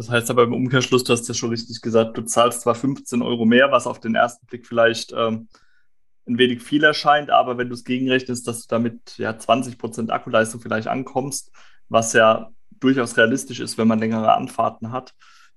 Das 0.00 0.08
heißt 0.08 0.30
aber 0.30 0.44
im 0.44 0.54
Umkehrschluss, 0.54 1.04
du 1.04 1.12
hast 1.12 1.28
ja 1.28 1.34
schon 1.34 1.50
richtig 1.50 1.82
gesagt, 1.82 2.16
du 2.16 2.22
zahlst 2.22 2.62
zwar 2.62 2.74
15 2.74 3.20
Euro 3.20 3.44
mehr, 3.44 3.70
was 3.70 3.86
auf 3.86 4.00
den 4.00 4.14
ersten 4.14 4.46
Blick 4.46 4.66
vielleicht 4.66 5.12
ähm, 5.12 5.48
ein 6.26 6.38
wenig 6.38 6.62
viel 6.62 6.84
erscheint, 6.84 7.28
aber 7.28 7.58
wenn 7.58 7.68
du 7.68 7.74
es 7.74 7.84
gegenrechnest, 7.84 8.48
dass 8.48 8.62
du 8.62 8.68
damit 8.68 9.18
ja 9.18 9.36
20 9.36 9.76
Prozent 9.76 10.10
Akkuleistung 10.10 10.62
vielleicht 10.62 10.88
ankommst, 10.88 11.52
was 11.90 12.14
ja 12.14 12.48
durchaus 12.70 13.18
realistisch 13.18 13.60
ist, 13.60 13.76
wenn 13.76 13.88
man 13.88 13.98
längere 13.98 14.32
Anfahrten 14.32 14.90
hat. 14.90 15.12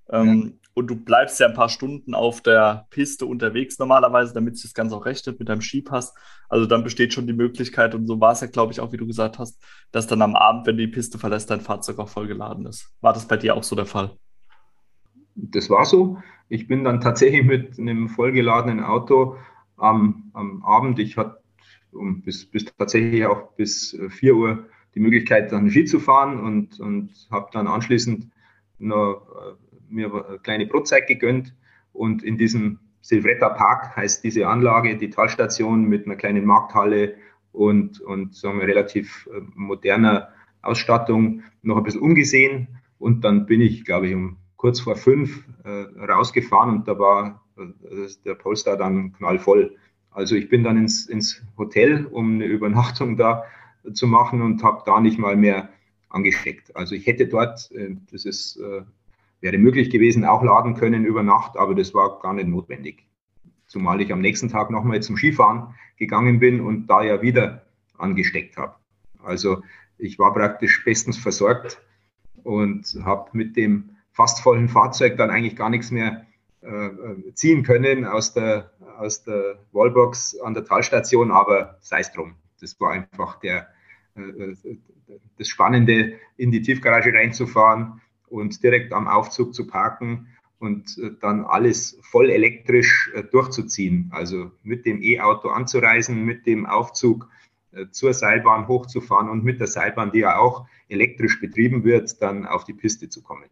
Ähm, 0.10 0.44
ja. 0.44 0.68
Und 0.74 0.88
du 0.88 0.98
bleibst 0.98 1.40
ja 1.40 1.48
ein 1.48 1.54
paar 1.54 1.70
Stunden 1.70 2.14
auf 2.14 2.42
der 2.42 2.88
Piste 2.90 3.26
unterwegs 3.26 3.80
normalerweise, 3.80 4.34
damit 4.34 4.58
sich 4.58 4.72
das 4.72 4.74
Ganze 4.74 4.98
auch 4.98 5.06
rechnet 5.06 5.40
mit 5.40 5.48
deinem 5.48 5.62
Skipass. 5.62 6.14
Also 6.50 6.66
dann 6.66 6.84
besteht 6.84 7.14
schon 7.14 7.28
die 7.28 7.34
Möglichkeit, 7.34 7.96
und 7.96 8.08
so 8.08 8.20
war 8.20 8.34
es 8.34 8.42
ja, 8.42 8.48
glaube 8.48 8.74
ich, 8.74 8.82
auch, 8.82 8.92
wie 8.92 8.98
du 8.98 9.08
gesagt 9.08 9.40
hast, 9.40 9.64
dass 9.94 10.06
dann 10.06 10.22
am 10.22 10.36
Abend, 10.36 10.68
wenn 10.68 10.76
du 10.76 10.86
die 10.86 10.92
Piste 10.92 11.18
verlässt, 11.18 11.50
dein 11.50 11.62
Fahrzeug 11.62 12.00
auch 12.00 12.10
vollgeladen 12.10 12.66
ist. 12.66 12.92
War 13.00 13.14
das 13.14 13.26
bei 13.26 13.38
dir 13.38 13.56
auch 13.56 13.64
so 13.64 13.78
der 13.78 13.86
Fall? 13.86 14.18
Das 15.36 15.70
war 15.70 15.86
so. 15.86 16.18
Ich 16.50 16.68
bin 16.68 16.84
dann 16.84 17.02
tatsächlich 17.02 17.44
mit 17.44 17.80
einem 17.80 18.10
vollgeladenen 18.10 18.84
Auto 18.84 19.38
am, 19.78 20.32
am 20.34 20.64
Abend, 20.64 21.00
ich 21.00 21.18
hatte 21.18 21.42
um, 21.92 22.22
bis, 22.22 22.46
bis 22.46 22.66
tatsächlich 22.78 23.26
auch 23.26 23.52
bis 23.54 23.98
4 24.10 24.36
Uhr 24.36 24.66
die 24.96 25.00
Möglichkeit, 25.00 25.52
dann 25.52 25.70
Ski 25.70 25.86
zu 25.86 26.00
fahren 26.00 26.40
und, 26.40 26.80
und 26.80 27.12
habe 27.32 27.50
dann 27.52 27.68
anschließend 27.68 28.30
noch 28.80 29.22
äh, 29.22 29.76
mir 29.90 30.14
eine 30.14 30.40
kleine 30.40 30.66
Brotzeit 30.66 31.08
gegönnt 31.08 31.56
und 31.92 32.24
in 32.24 32.38
diesem 32.38 32.80
Silvretta 33.02 33.50
Park 33.50 33.96
heißt 33.96 34.24
diese 34.24 34.48
Anlage, 34.48 34.98
die 34.98 35.10
Talstation 35.10 35.84
mit 35.90 36.06
einer 36.06 36.16
kleinen 36.16 36.46
Markthalle 36.46 37.16
und, 37.52 38.00
und 38.02 38.34
sagen 38.36 38.60
wir, 38.60 38.68
relativ 38.68 39.28
äh, 39.32 39.42
moderner 39.56 40.30
Ausstattung 40.62 41.44
noch 41.62 41.78
ein 41.78 41.84
bisschen 41.84 42.02
umgesehen. 42.02 42.80
Und 43.00 43.26
dann 43.26 43.46
bin 43.46 43.60
ich, 43.60 43.84
glaube 43.84 44.08
ich, 44.08 44.16
um 44.16 44.38
kurz 44.64 44.80
vor 44.80 44.96
fünf 44.96 45.44
äh, 45.66 45.70
rausgefahren 46.10 46.70
und 46.70 46.88
da 46.88 46.98
war 46.98 47.44
äh, 47.58 48.08
der 48.24 48.36
Polestar 48.36 48.78
dann 48.78 49.12
knallvoll. 49.12 49.76
Also 50.10 50.36
ich 50.36 50.48
bin 50.48 50.64
dann 50.64 50.78
ins, 50.78 51.06
ins 51.06 51.44
Hotel, 51.58 52.06
um 52.06 52.36
eine 52.36 52.46
Übernachtung 52.46 53.18
da 53.18 53.44
zu 53.92 54.08
machen 54.08 54.42
und 54.42 54.64
habe 54.64 54.82
da 54.86 55.02
nicht 55.02 55.20
mal 55.20 55.36
mehr 55.36 55.68
angesteckt. 56.08 56.74
Also 56.78 56.96
ich 56.96 57.06
hätte 57.08 57.28
dort, 57.28 57.74
äh, 57.74 57.98
das 58.10 58.24
ist 58.24 58.56
äh, 58.56 58.84
Wäre 59.42 59.58
möglich 59.58 59.90
gewesen, 59.90 60.24
auch 60.24 60.42
laden 60.42 60.76
können 60.76 61.04
über 61.04 61.24
Nacht, 61.24 61.58
aber 61.58 61.76
das 61.76 61.94
war 61.94 62.22
gar 62.22 62.34
nicht 62.34 62.48
notwendig. 62.48 63.06
Zumal 63.68 64.00
ich 64.00 64.14
am 64.14 64.22
nächsten 64.22 64.48
Tag 64.48 64.70
nochmal 64.72 65.04
zum 65.04 65.18
Skifahren 65.18 65.76
gegangen 65.98 66.40
bin 66.40 66.62
und 66.62 66.88
da 66.88 67.04
ja 67.04 67.22
wieder 67.22 67.66
angesteckt 67.98 68.56
habe. 68.56 68.76
Also 69.22 69.62
ich 69.98 70.18
war 70.20 70.34
praktisch 70.34 70.86
bestens 70.86 71.18
versorgt 71.18 71.82
und 72.46 72.86
habe 73.04 73.32
mit 73.34 73.58
dem 73.58 73.93
fast 74.14 74.42
vollen 74.42 74.70
Fahrzeug 74.70 75.18
dann 75.18 75.30
eigentlich 75.30 75.56
gar 75.56 75.70
nichts 75.70 75.92
mehr 75.92 76.26
äh, 76.62 77.34
ziehen 77.34 77.64
können 77.64 78.06
aus 78.06 78.34
der, 78.34 78.72
aus 78.98 79.24
der 79.24 79.60
Wallbox 79.74 80.40
an 80.40 80.54
der 80.54 80.64
Talstation, 80.66 81.32
aber 81.32 81.78
sei 81.82 82.00
es 82.00 82.12
drum. 82.12 82.36
Das 82.62 82.80
war 82.80 82.92
einfach 82.92 83.40
der, 83.42 83.68
äh, 84.16 84.56
das 85.38 85.48
Spannende, 85.48 86.14
in 86.38 86.52
die 86.52 86.62
Tiefgarage 86.62 87.14
reinzufahren, 87.14 88.00
und 88.34 88.64
direkt 88.64 88.94
am 88.94 89.08
Aufzug 89.08 89.54
zu 89.54 89.68
parken 89.68 90.28
und 90.58 90.98
äh, 90.98 91.12
dann 91.22 91.46
alles 91.46 92.00
voll 92.02 92.32
elektrisch 92.32 93.12
äh, 93.14 93.24
durchzuziehen. 93.24 94.10
Also 94.12 94.52
mit 94.64 94.86
dem 94.86 95.04
E-Auto 95.04 95.50
anzureisen, 95.50 96.26
mit 96.26 96.48
dem 96.48 96.66
Aufzug 96.66 97.30
äh, 97.72 97.86
zur 97.92 98.14
Seilbahn 98.14 98.68
hochzufahren 98.68 99.30
und 99.30 99.44
mit 99.44 99.60
der 99.60 99.68
Seilbahn, 99.68 100.12
die 100.12 100.20
ja 100.20 100.40
auch 100.40 100.66
elektrisch 100.90 101.40
betrieben 101.40 101.84
wird, 101.84 102.22
dann 102.24 102.48
auf 102.48 102.64
die 102.64 102.74
Piste 102.74 103.08
zu 103.08 103.22
kommen. 103.22 103.50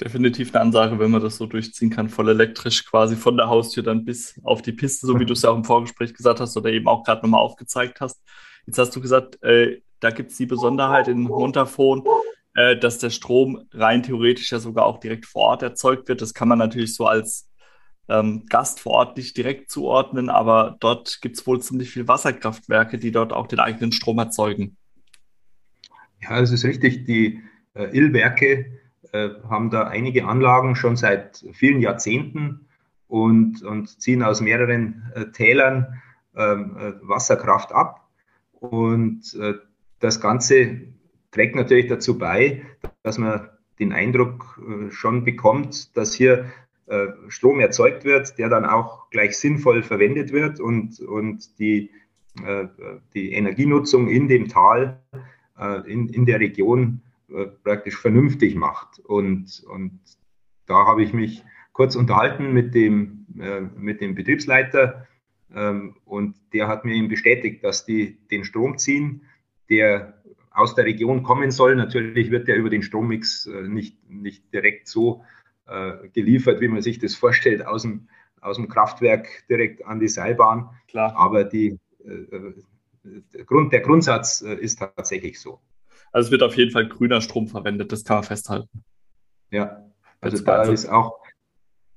Definitiv 0.00 0.54
eine 0.54 0.62
Ansage, 0.62 0.98
wenn 0.98 1.10
man 1.10 1.20
das 1.20 1.36
so 1.36 1.46
durchziehen 1.46 1.90
kann, 1.90 2.08
voll 2.08 2.28
elektrisch 2.28 2.84
quasi 2.84 3.16
von 3.16 3.36
der 3.36 3.48
Haustür 3.48 3.82
dann 3.82 4.04
bis 4.04 4.40
auf 4.44 4.62
die 4.62 4.72
Piste, 4.72 5.06
so 5.06 5.18
wie 5.18 5.26
du 5.26 5.32
es 5.32 5.42
ja 5.42 5.50
auch 5.50 5.56
im 5.56 5.64
Vorgespräch 5.64 6.14
gesagt 6.14 6.38
hast 6.38 6.56
oder 6.56 6.70
eben 6.70 6.86
auch 6.86 7.02
gerade 7.02 7.22
nochmal 7.22 7.40
aufgezeigt 7.40 8.00
hast. 8.00 8.22
Jetzt 8.66 8.78
hast 8.78 8.94
du 8.94 9.00
gesagt, 9.00 9.42
äh, 9.42 9.80
da 9.98 10.10
gibt 10.10 10.30
es 10.30 10.36
die 10.36 10.46
Besonderheit 10.46 11.08
in 11.08 11.22
Montafon, 11.22 12.04
äh, 12.54 12.76
dass 12.76 12.98
der 12.98 13.10
Strom 13.10 13.66
rein 13.72 14.04
theoretisch 14.04 14.52
ja 14.52 14.60
sogar 14.60 14.86
auch 14.86 15.00
direkt 15.00 15.26
vor 15.26 15.42
Ort 15.42 15.62
erzeugt 15.62 16.08
wird. 16.08 16.22
Das 16.22 16.32
kann 16.32 16.48
man 16.48 16.58
natürlich 16.58 16.94
so 16.94 17.06
als 17.06 17.48
ähm, 18.08 18.46
Gast 18.48 18.80
vor 18.80 18.92
Ort 18.92 19.16
nicht 19.16 19.36
direkt 19.36 19.70
zuordnen, 19.70 20.30
aber 20.30 20.76
dort 20.80 21.20
gibt 21.20 21.36
es 21.36 21.46
wohl 21.46 21.60
ziemlich 21.60 21.90
viele 21.90 22.08
Wasserkraftwerke, 22.08 22.98
die 22.98 23.10
dort 23.10 23.32
auch 23.32 23.46
den 23.46 23.60
eigenen 23.60 23.92
Strom 23.92 24.18
erzeugen. 24.18 24.76
Ja, 26.22 26.40
es 26.40 26.50
ist 26.50 26.64
richtig. 26.64 27.04
Die 27.04 27.42
äh, 27.74 27.96
Illwerke 27.96 28.78
äh, 29.12 29.30
haben 29.48 29.70
da 29.70 29.84
einige 29.84 30.26
Anlagen 30.26 30.76
schon 30.76 30.96
seit 30.96 31.44
vielen 31.52 31.80
Jahrzehnten 31.80 32.68
und, 33.08 33.62
und 33.62 34.00
ziehen 34.00 34.22
aus 34.22 34.40
mehreren 34.40 35.10
äh, 35.14 35.26
Tälern 35.32 36.00
ähm, 36.36 36.76
äh, 36.78 36.92
Wasserkraft 37.02 37.72
ab. 37.72 38.06
Und 38.52 39.34
äh, 39.40 39.54
das 39.98 40.20
Ganze 40.20 40.82
trägt 41.30 41.56
natürlich 41.56 41.88
dazu 41.88 42.18
bei, 42.18 42.62
dass 43.02 43.18
man 43.18 43.48
den 43.78 43.92
Eindruck 43.92 44.60
schon 44.90 45.22
bekommt, 45.24 45.96
dass 45.96 46.12
hier 46.12 46.46
Strom 47.28 47.60
erzeugt 47.60 48.04
wird, 48.04 48.38
der 48.38 48.48
dann 48.48 48.64
auch 48.64 49.08
gleich 49.10 49.38
sinnvoll 49.38 49.84
verwendet 49.84 50.32
wird 50.32 50.58
und, 50.58 50.98
und 50.98 51.60
die, 51.60 51.90
die 53.14 53.32
Energienutzung 53.32 54.08
in 54.08 54.26
dem 54.26 54.48
Tal, 54.48 55.00
in, 55.86 56.08
in 56.08 56.26
der 56.26 56.40
Region 56.40 57.02
praktisch 57.62 57.96
vernünftig 57.96 58.54
macht. 58.54 58.98
Und, 59.00 59.62
und 59.68 60.00
da 60.66 60.86
habe 60.86 61.02
ich 61.02 61.12
mich 61.12 61.44
kurz 61.72 61.94
unterhalten 61.94 62.52
mit 62.52 62.74
dem, 62.74 63.26
mit 63.76 64.00
dem 64.00 64.14
Betriebsleiter 64.14 65.06
ähm, 65.54 65.96
und 66.04 66.36
der 66.52 66.68
hat 66.68 66.84
mir 66.84 66.94
eben 66.94 67.08
bestätigt, 67.08 67.64
dass 67.64 67.84
die 67.84 68.18
den 68.30 68.44
Strom 68.44 68.78
ziehen, 68.78 69.22
der 69.70 70.22
aus 70.50 70.74
der 70.74 70.84
Region 70.84 71.22
kommen 71.22 71.50
soll. 71.50 71.76
Natürlich 71.76 72.30
wird 72.30 72.48
der 72.48 72.56
über 72.56 72.70
den 72.70 72.82
Strommix 72.82 73.46
äh, 73.46 73.62
nicht, 73.62 73.96
nicht 74.10 74.52
direkt 74.52 74.88
so 74.88 75.24
äh, 75.66 76.08
geliefert, 76.12 76.60
wie 76.60 76.68
man 76.68 76.82
sich 76.82 76.98
das 76.98 77.14
vorstellt, 77.14 77.66
aus 77.66 77.82
dem, 77.82 78.08
aus 78.40 78.56
dem 78.56 78.68
Kraftwerk 78.68 79.28
direkt 79.48 79.84
an 79.86 80.00
die 80.00 80.08
Seilbahn. 80.08 80.70
Klar. 80.88 81.14
Aber 81.16 81.44
die, 81.44 81.78
äh, 82.04 82.52
der, 83.04 83.44
Grund, 83.44 83.72
der 83.72 83.80
Grundsatz 83.80 84.42
äh, 84.42 84.54
ist 84.54 84.78
tatsächlich 84.80 85.40
so. 85.40 85.60
Also 86.12 86.26
es 86.28 86.30
wird 86.30 86.42
auf 86.42 86.56
jeden 86.56 86.70
Fall 86.70 86.88
grüner 86.88 87.20
Strom 87.20 87.48
verwendet, 87.48 87.92
das 87.92 88.04
kann 88.04 88.18
man 88.18 88.24
festhalten. 88.24 88.84
Ja, 89.50 89.84
also 90.20 90.42
da 90.42 90.62
ist 90.64 90.88
auch, 90.88 91.20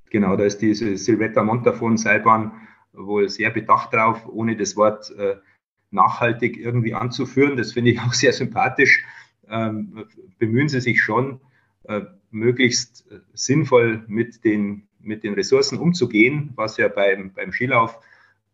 genau, 0.09 0.35
da 0.35 0.43
ist 0.43 0.59
diese 0.59 0.97
Silvetta 0.97 1.43
Montafon 1.43 1.97
Seilbahn 1.97 2.51
wohl 2.93 3.29
sehr 3.29 3.49
bedacht 3.49 3.93
drauf, 3.93 4.27
ohne 4.27 4.55
das 4.55 4.75
Wort 4.75 5.11
äh, 5.17 5.37
nachhaltig 5.91 6.57
irgendwie 6.57 6.93
anzuführen. 6.93 7.57
Das 7.57 7.73
finde 7.73 7.91
ich 7.91 7.99
auch 8.01 8.13
sehr 8.13 8.33
sympathisch. 8.33 9.03
Ähm, 9.49 10.05
bemühen 10.39 10.69
Sie 10.69 10.81
sich 10.81 11.01
schon, 11.01 11.41
äh, 11.83 12.01
möglichst 12.29 13.11
äh, 13.11 13.19
sinnvoll 13.33 14.03
mit 14.07 14.45
den, 14.45 14.87
mit 14.99 15.23
den 15.23 15.33
Ressourcen 15.33 15.77
umzugehen, 15.77 16.51
was 16.55 16.77
ja 16.77 16.87
beim, 16.87 17.33
beim 17.33 17.51
Skilauf 17.51 17.99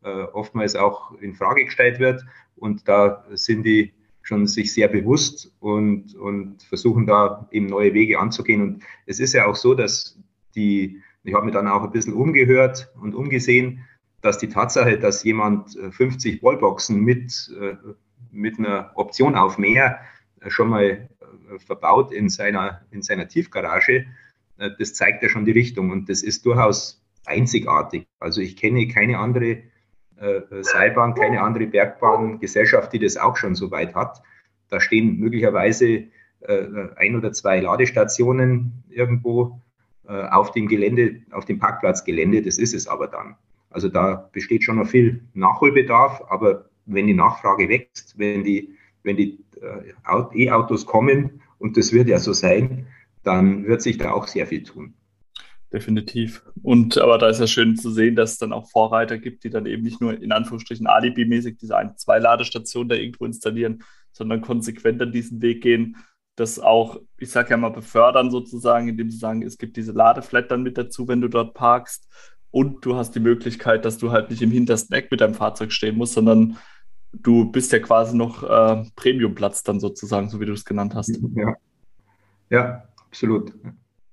äh, 0.04 0.10
oftmals 0.10 0.76
auch 0.76 1.12
in 1.20 1.36
Frage 1.36 1.66
gestellt 1.66 2.00
wird. 2.00 2.26
Und 2.56 2.88
da 2.88 3.26
sind 3.32 3.64
die 3.64 3.94
schon 4.28 4.46
sich 4.46 4.74
sehr 4.74 4.90
bewusst 4.90 5.54
und, 5.62 6.14
und 6.16 6.62
versuchen 6.64 7.06
da 7.06 7.48
eben 7.52 7.68
neue 7.68 7.94
Wege 7.94 8.20
anzugehen. 8.20 8.62
Und 8.62 8.84
es 9.06 9.22
ist 9.22 9.32
ja 9.32 9.46
auch 9.46 9.56
so, 9.56 9.74
dass 9.74 10.20
die, 10.54 11.02
ich 11.24 11.34
habe 11.34 11.46
mir 11.46 11.54
dann 11.54 11.70
auch 11.70 11.82
ein 11.82 11.92
bisschen 11.92 12.12
umgehört 12.12 12.92
und 13.02 13.16
umgesehen, 13.16 13.86
dass 14.22 14.38
die 14.38 14.50
Tatsache, 14.50 15.00
dass 15.00 15.24
jemand 15.24 15.80
50 15.92 16.40
äh, 16.42 16.44
Wallboxen 16.44 17.00
mit, 17.00 17.50
äh, 17.58 17.76
mit 18.30 18.60
einer 18.60 18.92
Option 18.96 19.36
auf 19.36 19.58
mehr 19.58 20.02
äh, 20.42 20.50
schon 20.50 20.70
mal 20.70 21.10
verbaut 21.66 22.12
in 22.12 22.28
seiner, 22.28 22.82
in 22.92 23.02
seiner 23.02 23.30
Tiefgarage, 23.30 24.06
das 24.58 24.94
zeigt 24.94 25.24
ja 25.24 25.30
schon 25.30 25.46
die 25.46 25.52
Richtung 25.52 25.92
und 25.92 26.10
das 26.10 26.24
ist 26.24 26.46
durchaus 26.46 27.02
einzigartig. 27.26 28.06
Also 28.20 28.42
ich 28.42 28.58
kenne 28.58 28.88
keine 28.90 29.20
andere 29.20 29.64
Seilbahn, 30.62 31.14
keine 31.14 31.42
andere 31.42 31.68
Bergbahngesellschaft, 31.68 32.92
die 32.94 33.00
das 33.00 33.18
auch 33.18 33.38
schon 33.38 33.56
so 33.56 33.72
weit 33.72 33.94
hat. 33.96 34.22
Da 34.70 34.80
stehen 34.80 35.20
möglicherweise 35.20 36.04
ein 36.96 37.16
oder 37.16 37.32
zwei 37.34 37.60
Ladestationen 37.60 38.84
irgendwo 38.90 39.62
auf 40.06 40.52
dem 40.52 40.68
Gelände, 40.68 41.22
auf 41.32 41.46
dem 41.46 41.60
Parkplatzgelände. 41.60 42.42
Das 42.42 42.58
ist 42.58 42.74
es 42.74 42.88
aber 42.88 43.08
dann. 43.08 43.36
Also 43.70 43.90
da 43.90 44.30
besteht 44.32 44.64
schon 44.64 44.78
noch 44.78 44.88
viel 44.88 45.22
Nachholbedarf, 45.34 46.24
aber 46.30 46.66
wenn 46.86 47.08
die 47.08 47.14
Nachfrage 47.14 47.70
wächst, 47.70 48.18
wenn 48.18 48.44
die, 48.44 48.76
wenn 49.04 49.18
die 49.18 49.40
äh, 49.62 50.46
E-Autos 50.46 50.86
kommen, 50.86 51.42
und 51.60 51.78
das 51.78 51.92
wird 51.92 52.08
ja 52.08 52.20
so 52.20 52.34
sein, 52.34 52.88
dann 53.24 53.66
wird 53.66 53.82
sich 53.82 53.98
da 53.98 54.12
auch 54.12 54.28
sehr 54.28 54.48
viel 54.48 54.64
tun. 54.64 54.94
Definitiv. 55.72 56.44
Und 56.64 56.98
aber 56.98 57.18
da 57.18 57.28
ist 57.28 57.40
ja 57.40 57.48
schön 57.48 57.76
zu 57.76 57.92
sehen, 57.92 58.16
dass 58.16 58.34
es 58.34 58.38
dann 58.38 58.54
auch 58.54 58.70
Vorreiter 58.70 59.18
gibt, 59.18 59.44
die 59.44 59.50
dann 59.50 59.66
eben 59.66 59.84
nicht 59.84 60.00
nur 60.00 60.20
in 60.20 60.32
Anführungsstrichen 60.32 60.88
Alibi-mäßig 60.88 61.58
diese 61.58 61.76
ein, 61.76 61.98
zwei 61.98 62.20
Ladestationen 62.20 62.88
da 62.88 62.96
irgendwo 62.96 63.26
installieren, 63.26 63.84
sondern 64.14 64.42
konsequent 64.42 65.02
an 65.02 65.12
diesen 65.12 65.42
Weg 65.42 65.62
gehen, 65.62 65.98
das 66.38 66.60
auch, 66.60 67.02
ich 67.18 67.32
sage 67.32 67.50
ja 67.50 67.58
mal, 67.58 67.70
befördern 67.70 68.32
sozusagen, 68.32 68.88
indem 68.88 69.10
sie 69.10 69.18
sagen, 69.18 69.42
es 69.42 69.58
gibt 69.58 69.76
diese 69.76 69.92
Ladeflat 69.92 70.52
dann 70.52 70.64
mit 70.64 70.78
dazu, 70.78 71.08
wenn 71.08 71.20
du 71.20 71.28
dort 71.28 71.54
parkst. 71.54 72.08
Und 72.52 72.86
du 72.86 72.96
hast 72.96 73.12
die 73.12 73.20
Möglichkeit, 73.20 73.84
dass 73.84 73.98
du 73.98 74.12
halt 74.12 74.30
nicht 74.30 74.42
im 74.42 74.52
hintersten 74.52 74.96
Eck 74.96 75.12
mit 75.12 75.20
deinem 75.20 75.34
Fahrzeug 75.34 75.72
stehen 75.72 75.98
musst, 75.98 76.14
sondern 76.14 76.58
du 77.12 77.52
bist 77.52 77.72
ja 77.72 77.80
quasi 77.80 78.16
noch 78.16 78.44
äh, 78.44 78.84
Premiumplatz 78.96 79.64
dann 79.64 79.80
sozusagen, 79.80 80.30
so 80.30 80.40
wie 80.40 80.46
du 80.46 80.54
es 80.54 80.64
genannt 80.64 80.96
hast. 80.96 81.20
Ja, 81.36 81.56
ja 82.50 82.84
absolut. 82.98 83.52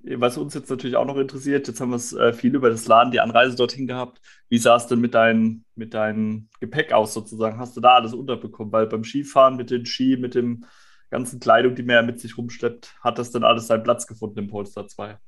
Was 0.06 0.36
uns 0.36 0.52
jetzt 0.52 0.68
natürlich 0.68 0.96
auch 0.96 1.06
noch 1.06 1.16
interessiert, 1.16 1.66
jetzt 1.66 1.80
haben 1.80 1.90
wir 1.90 1.96
es 1.96 2.12
äh, 2.12 2.34
viel 2.34 2.54
über 2.54 2.68
das 2.68 2.86
Laden, 2.86 3.10
die 3.10 3.20
Anreise 3.20 3.56
dorthin 3.56 3.86
gehabt. 3.86 4.20
Wie 4.50 4.58
sah 4.58 4.76
es 4.76 4.86
denn 4.86 5.00
mit, 5.00 5.14
dein, 5.14 5.64
mit 5.76 5.94
deinem 5.94 6.48
Gepäck 6.60 6.92
aus 6.92 7.14
sozusagen? 7.14 7.58
Hast 7.58 7.74
du 7.76 7.80
da 7.80 7.94
alles 7.94 8.12
unterbekommen? 8.12 8.70
Weil 8.70 8.86
beim 8.86 9.02
Skifahren 9.02 9.56
mit 9.56 9.70
den 9.70 9.86
Ski, 9.86 10.18
mit 10.18 10.34
dem 10.34 10.66
ganzen 11.10 11.40
Kleidung, 11.40 11.74
die 11.74 11.82
man 11.82 11.94
ja 11.94 12.02
mit 12.02 12.20
sich 12.20 12.36
rumschleppt, 12.36 12.94
hat 13.00 13.18
das 13.18 13.30
dann 13.30 13.44
alles 13.44 13.66
seinen 13.66 13.82
Platz 13.82 14.06
gefunden 14.06 14.40
im 14.40 14.48
Polestar 14.48 14.88
2? 14.88 15.18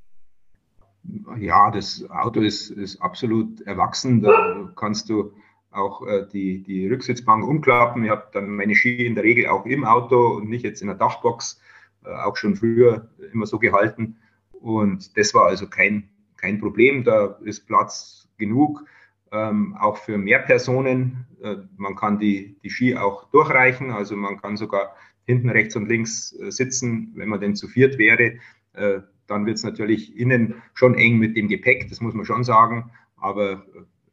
Ja, 1.39 1.71
das 1.71 2.05
Auto 2.09 2.41
ist, 2.41 2.69
ist 2.69 3.01
absolut 3.01 3.61
erwachsen. 3.61 4.21
Da 4.21 4.71
kannst 4.75 5.09
du 5.09 5.33
auch 5.71 6.05
äh, 6.05 6.27
die, 6.31 6.61
die 6.61 6.87
Rücksitzbank 6.87 7.47
umklappen. 7.47 8.03
Ich 8.03 8.11
habe 8.11 8.27
dann 8.31 8.49
meine 8.49 8.75
Ski 8.75 9.05
in 9.05 9.15
der 9.15 9.23
Regel 9.23 9.47
auch 9.47 9.65
im 9.65 9.85
Auto 9.85 10.37
und 10.37 10.49
nicht 10.49 10.63
jetzt 10.63 10.81
in 10.81 10.87
der 10.87 10.97
Dachbox, 10.97 11.59
äh, 12.05 12.09
auch 12.09 12.37
schon 12.37 12.55
früher 12.55 13.09
immer 13.31 13.47
so 13.47 13.57
gehalten. 13.57 14.17
Und 14.61 15.17
das 15.17 15.33
war 15.33 15.47
also 15.47 15.67
kein, 15.67 16.09
kein 16.37 16.59
Problem. 16.59 17.03
Da 17.03 17.37
ist 17.43 17.67
Platz 17.67 18.27
genug, 18.37 18.83
ähm, 19.31 19.75
auch 19.79 19.97
für 19.97 20.17
mehr 20.17 20.39
Personen. 20.39 21.25
Äh, 21.41 21.57
man 21.77 21.95
kann 21.95 22.19
die, 22.19 22.57
die 22.63 22.69
Ski 22.69 22.95
auch 22.95 23.29
durchreichen, 23.31 23.91
also 23.91 24.15
man 24.15 24.41
kann 24.41 24.57
sogar 24.57 24.95
hinten 25.25 25.49
rechts 25.49 25.75
und 25.75 25.87
links 25.89 26.33
äh, 26.39 26.51
sitzen, 26.51 27.11
wenn 27.15 27.29
man 27.29 27.41
denn 27.41 27.55
zu 27.55 27.67
viert 27.67 27.97
wäre. 27.97 28.39
Äh, 28.73 29.01
dann 29.27 29.45
wird 29.45 29.57
es 29.57 29.63
natürlich 29.63 30.17
innen 30.17 30.61
schon 30.73 30.95
eng 30.95 31.17
mit 31.17 31.35
dem 31.35 31.49
Gepäck, 31.49 31.89
das 31.89 31.99
muss 31.99 32.13
man 32.13 32.25
schon 32.25 32.43
sagen. 32.43 32.91
Aber 33.17 33.65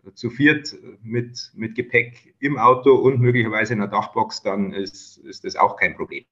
äh, 0.05 0.13
zu 0.15 0.29
viert 0.29 0.77
mit, 1.03 1.53
mit 1.55 1.75
Gepäck 1.77 2.35
im 2.41 2.59
Auto 2.59 2.95
und 2.95 3.21
möglicherweise 3.21 3.73
in 3.73 3.79
der 3.79 3.89
Dachbox, 3.89 4.43
dann 4.43 4.73
ist, 4.73 5.19
ist 5.19 5.45
das 5.45 5.57
auch 5.57 5.77
kein 5.77 5.95
Problem. 5.95 6.25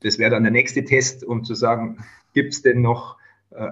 Das 0.00 0.18
wäre 0.18 0.30
dann 0.30 0.42
der 0.42 0.52
nächste 0.52 0.84
Test, 0.84 1.22
um 1.22 1.44
zu 1.44 1.54
sagen, 1.54 1.98
gibt 2.32 2.54
es 2.54 2.62
denn 2.62 2.80
noch 2.80 3.18
äh, 3.18 3.23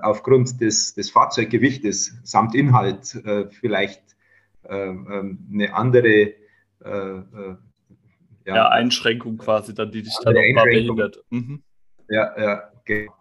aufgrund 0.03 0.61
des, 0.61 0.95
des 0.95 1.11
Fahrzeuggewichtes 1.11 2.19
samt 2.23 2.55
Inhalt 2.55 3.15
äh, 3.25 3.49
vielleicht 3.51 4.03
äh, 4.63 4.87
ähm, 4.87 5.49
eine 5.53 5.75
andere 5.75 6.35
ja, 6.85 8.57
ja, 8.57 8.69
Einschränkung 8.69 9.39
quasi 9.39 9.75
dann, 9.75 9.93
die 9.93 10.03
dich 10.03 10.15
dann 10.25 10.35
nochmal 10.35 10.65
behindert. 10.65 11.23
Mhm. 11.31 11.63
Ja, 12.09 12.33
ja, 12.37 12.73
genau. 12.85 13.15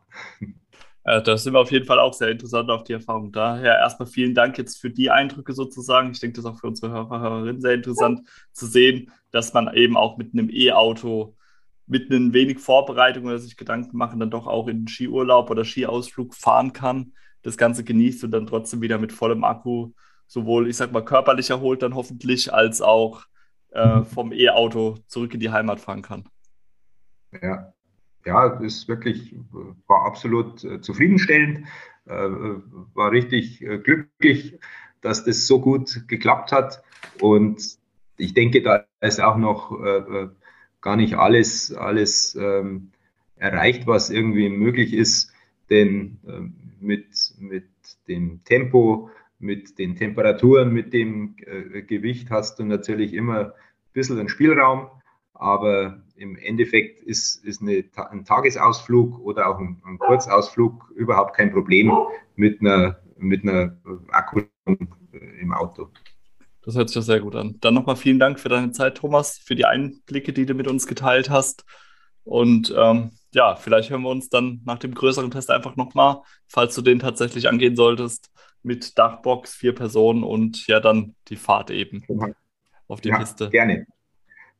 Äh, 1.03 1.21
das 1.21 1.43
sind 1.43 1.53
wir 1.53 1.59
auf 1.59 1.71
jeden 1.71 1.85
Fall 1.85 1.99
auch 1.99 2.13
sehr 2.13 2.29
interessant 2.29 2.69
auf 2.69 2.83
die 2.83 2.93
Erfahrung. 2.93 3.31
Daher 3.31 3.77
erstmal 3.77 4.07
vielen 4.07 4.35
Dank 4.35 4.57
jetzt 4.57 4.79
für 4.79 4.89
die 4.89 5.09
Eindrücke 5.09 5.53
sozusagen. 5.53 6.11
Ich 6.11 6.19
denke, 6.19 6.35
das 6.35 6.45
ist 6.45 6.51
auch 6.51 6.59
für 6.59 6.67
unsere 6.67 6.91
Hörer, 6.91 7.19
Hörerinnen 7.19 7.61
sehr 7.61 7.73
interessant 7.73 8.21
zu 8.51 8.67
sehen, 8.67 9.11
dass 9.31 9.53
man 9.53 9.73
eben 9.73 9.97
auch 9.97 10.17
mit 10.17 10.33
einem 10.33 10.49
E-Auto 10.51 11.35
mit 11.91 12.09
einem 12.09 12.31
wenig 12.31 12.59
Vorbereitung 12.59 13.25
oder 13.25 13.37
sich 13.37 13.57
Gedanken 13.57 13.97
machen, 13.97 14.21
dann 14.21 14.31
doch 14.31 14.47
auch 14.47 14.69
in 14.69 14.87
Skiurlaub 14.87 15.49
oder 15.49 15.65
Skiausflug 15.65 16.33
fahren 16.33 16.71
kann, 16.71 17.11
das 17.41 17.57
Ganze 17.57 17.83
genießt 17.83 18.23
und 18.23 18.31
dann 18.31 18.47
trotzdem 18.47 18.79
wieder 18.79 18.97
mit 18.97 19.11
vollem 19.11 19.43
Akku 19.43 19.91
sowohl, 20.25 20.69
ich 20.69 20.77
sag 20.77 20.93
mal, 20.93 21.03
körperlich 21.03 21.49
erholt 21.49 21.81
dann 21.81 21.93
hoffentlich, 21.93 22.53
als 22.53 22.81
auch 22.81 23.23
äh, 23.73 23.97
mhm. 23.97 24.05
vom 24.05 24.31
E-Auto 24.31 24.99
zurück 25.07 25.33
in 25.33 25.41
die 25.41 25.49
Heimat 25.49 25.81
fahren 25.81 26.01
kann. 26.01 26.23
Ja, 27.41 27.73
ja, 28.25 28.47
das 28.47 28.61
ist 28.61 28.87
wirklich, 28.87 29.35
war 29.87 30.05
absolut 30.05 30.63
äh, 30.63 30.79
zufriedenstellend, 30.79 31.67
äh, 32.05 32.13
war 32.13 33.11
richtig 33.11 33.61
äh, 33.61 33.79
glücklich, 33.79 34.57
dass 35.01 35.25
das 35.25 35.45
so 35.45 35.59
gut 35.59 36.07
geklappt 36.07 36.53
hat. 36.53 36.81
Und 37.19 37.77
ich 38.15 38.33
denke, 38.33 38.61
da 38.61 38.85
ist 39.01 39.19
auch 39.19 39.35
noch 39.35 39.77
äh, 39.83 39.97
äh, 39.97 40.29
gar 40.81 40.95
nicht 40.95 41.15
alles, 41.15 41.73
alles 41.73 42.35
ähm, 42.35 42.91
erreicht, 43.35 43.87
was 43.87 44.09
irgendwie 44.09 44.49
möglich 44.49 44.93
ist. 44.93 45.31
Denn 45.69 46.19
ähm, 46.27 46.55
mit, 46.79 47.33
mit 47.39 47.65
dem 48.07 48.43
Tempo, 48.43 49.09
mit 49.39 49.79
den 49.79 49.95
Temperaturen, 49.95 50.73
mit 50.73 50.93
dem 50.93 51.35
äh, 51.45 51.81
Gewicht 51.83 52.29
hast 52.29 52.59
du 52.59 52.65
natürlich 52.65 53.13
immer 53.13 53.39
ein 53.39 53.51
bisschen 53.93 54.19
einen 54.19 54.29
Spielraum, 54.29 54.87
aber 55.33 56.03
im 56.15 56.35
Endeffekt 56.35 57.01
ist, 57.01 57.43
ist 57.43 57.61
eine, 57.61 57.83
ein 58.11 58.25
Tagesausflug 58.25 59.19
oder 59.19 59.47
auch 59.47 59.59
ein, 59.59 59.81
ein, 59.85 59.97
Kurzausflug 59.97 60.91
überhaupt 60.95 61.35
kein 61.35 61.51
Problem 61.51 61.91
mit 62.35 62.61
einer, 62.61 62.99
mit 63.17 63.43
einer 63.43 63.75
Akku 64.09 64.41
im 64.65 65.53
Auto. 65.53 65.89
Das 66.63 66.75
hört 66.75 66.89
sich 66.89 66.95
ja 66.95 67.01
sehr 67.01 67.19
gut 67.19 67.35
an. 67.35 67.57
Dann 67.61 67.73
nochmal 67.73 67.95
vielen 67.95 68.19
Dank 68.19 68.39
für 68.39 68.49
deine 68.49 68.71
Zeit, 68.71 68.97
Thomas, 68.97 69.39
für 69.39 69.55
die 69.55 69.65
Einblicke, 69.65 70.31
die 70.31 70.45
du 70.45 70.53
mit 70.53 70.67
uns 70.67 70.85
geteilt 70.85 71.29
hast. 71.29 71.65
Und 72.23 72.73
ähm, 72.77 73.11
ja, 73.33 73.55
vielleicht 73.55 73.89
hören 73.89 74.03
wir 74.03 74.09
uns 74.09 74.29
dann 74.29 74.61
nach 74.65 74.77
dem 74.77 74.93
größeren 74.93 75.31
Test 75.31 75.49
einfach 75.49 75.75
nochmal, 75.75 76.21
falls 76.47 76.75
du 76.75 76.81
den 76.81 76.99
tatsächlich 76.99 77.49
angehen 77.49 77.75
solltest 77.75 78.29
mit 78.63 78.97
Dachbox, 78.97 79.55
vier 79.55 79.73
Personen 79.73 80.23
und 80.23 80.67
ja 80.67 80.79
dann 80.79 81.15
die 81.29 81.35
Fahrt 81.35 81.71
eben 81.71 82.03
auf 82.87 83.01
die 83.01 83.09
ja, 83.09 83.17
Piste. 83.17 83.49
Gerne. 83.49 83.87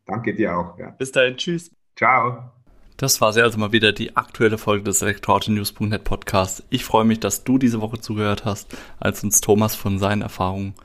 Danke 0.06 0.34
dir 0.34 0.58
auch. 0.58 0.80
Ja. 0.80 0.90
Bis 0.92 1.12
dahin, 1.12 1.38
tschüss. 1.38 1.72
Ciao. 1.96 2.52
Das 2.98 3.22
war 3.22 3.34
sie 3.34 3.42
also 3.42 3.58
mal 3.58 3.72
wieder 3.72 3.94
die 3.94 4.16
aktuelle 4.16 4.58
Folge 4.58 4.84
des 4.84 5.02
Elektroauto-News.net 5.02 6.04
Podcasts. 6.04 6.64
Ich 6.70 6.86
freue 6.86 7.06
mich, 7.06 7.20
dass 7.20 7.44
du 7.44 7.58
diese 7.58 7.82
Woche 7.82 8.00
zugehört 8.00 8.46
hast, 8.46 8.76
als 9.00 9.24
uns 9.24 9.42
Thomas 9.42 9.76
von 9.76 10.00
seinen 10.00 10.22
Erfahrungen 10.22 10.76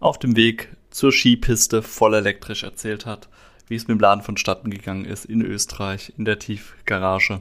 auf 0.00 0.18
dem 0.18 0.36
Weg 0.36 0.68
zur 0.90 1.12
Skipiste 1.12 1.82
voll 1.82 2.14
elektrisch 2.14 2.62
erzählt 2.62 3.06
hat, 3.06 3.28
wie 3.68 3.74
es 3.74 3.88
mit 3.88 3.98
dem 3.98 4.00
Laden 4.00 4.22
vonstatten 4.22 4.70
gegangen 4.70 5.04
ist 5.04 5.24
in 5.24 5.42
Österreich, 5.42 6.12
in 6.16 6.24
der 6.24 6.38
Tiefgarage 6.38 7.40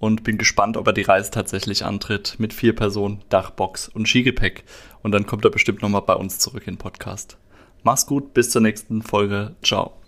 und 0.00 0.24
bin 0.24 0.38
gespannt, 0.38 0.76
ob 0.76 0.86
er 0.86 0.92
die 0.92 1.02
Reise 1.02 1.30
tatsächlich 1.30 1.84
antritt 1.84 2.36
mit 2.38 2.54
vier 2.54 2.74
Personen, 2.74 3.22
Dachbox 3.28 3.88
und 3.88 4.08
Skigepäck. 4.08 4.64
Und 5.02 5.12
dann 5.12 5.26
kommt 5.26 5.44
er 5.44 5.50
bestimmt 5.50 5.82
nochmal 5.82 6.02
bei 6.02 6.14
uns 6.14 6.38
zurück 6.38 6.66
in 6.66 6.78
Podcast. 6.78 7.36
Mach's 7.82 8.06
gut, 8.06 8.34
bis 8.34 8.50
zur 8.50 8.62
nächsten 8.62 9.02
Folge. 9.02 9.54
Ciao. 9.62 9.99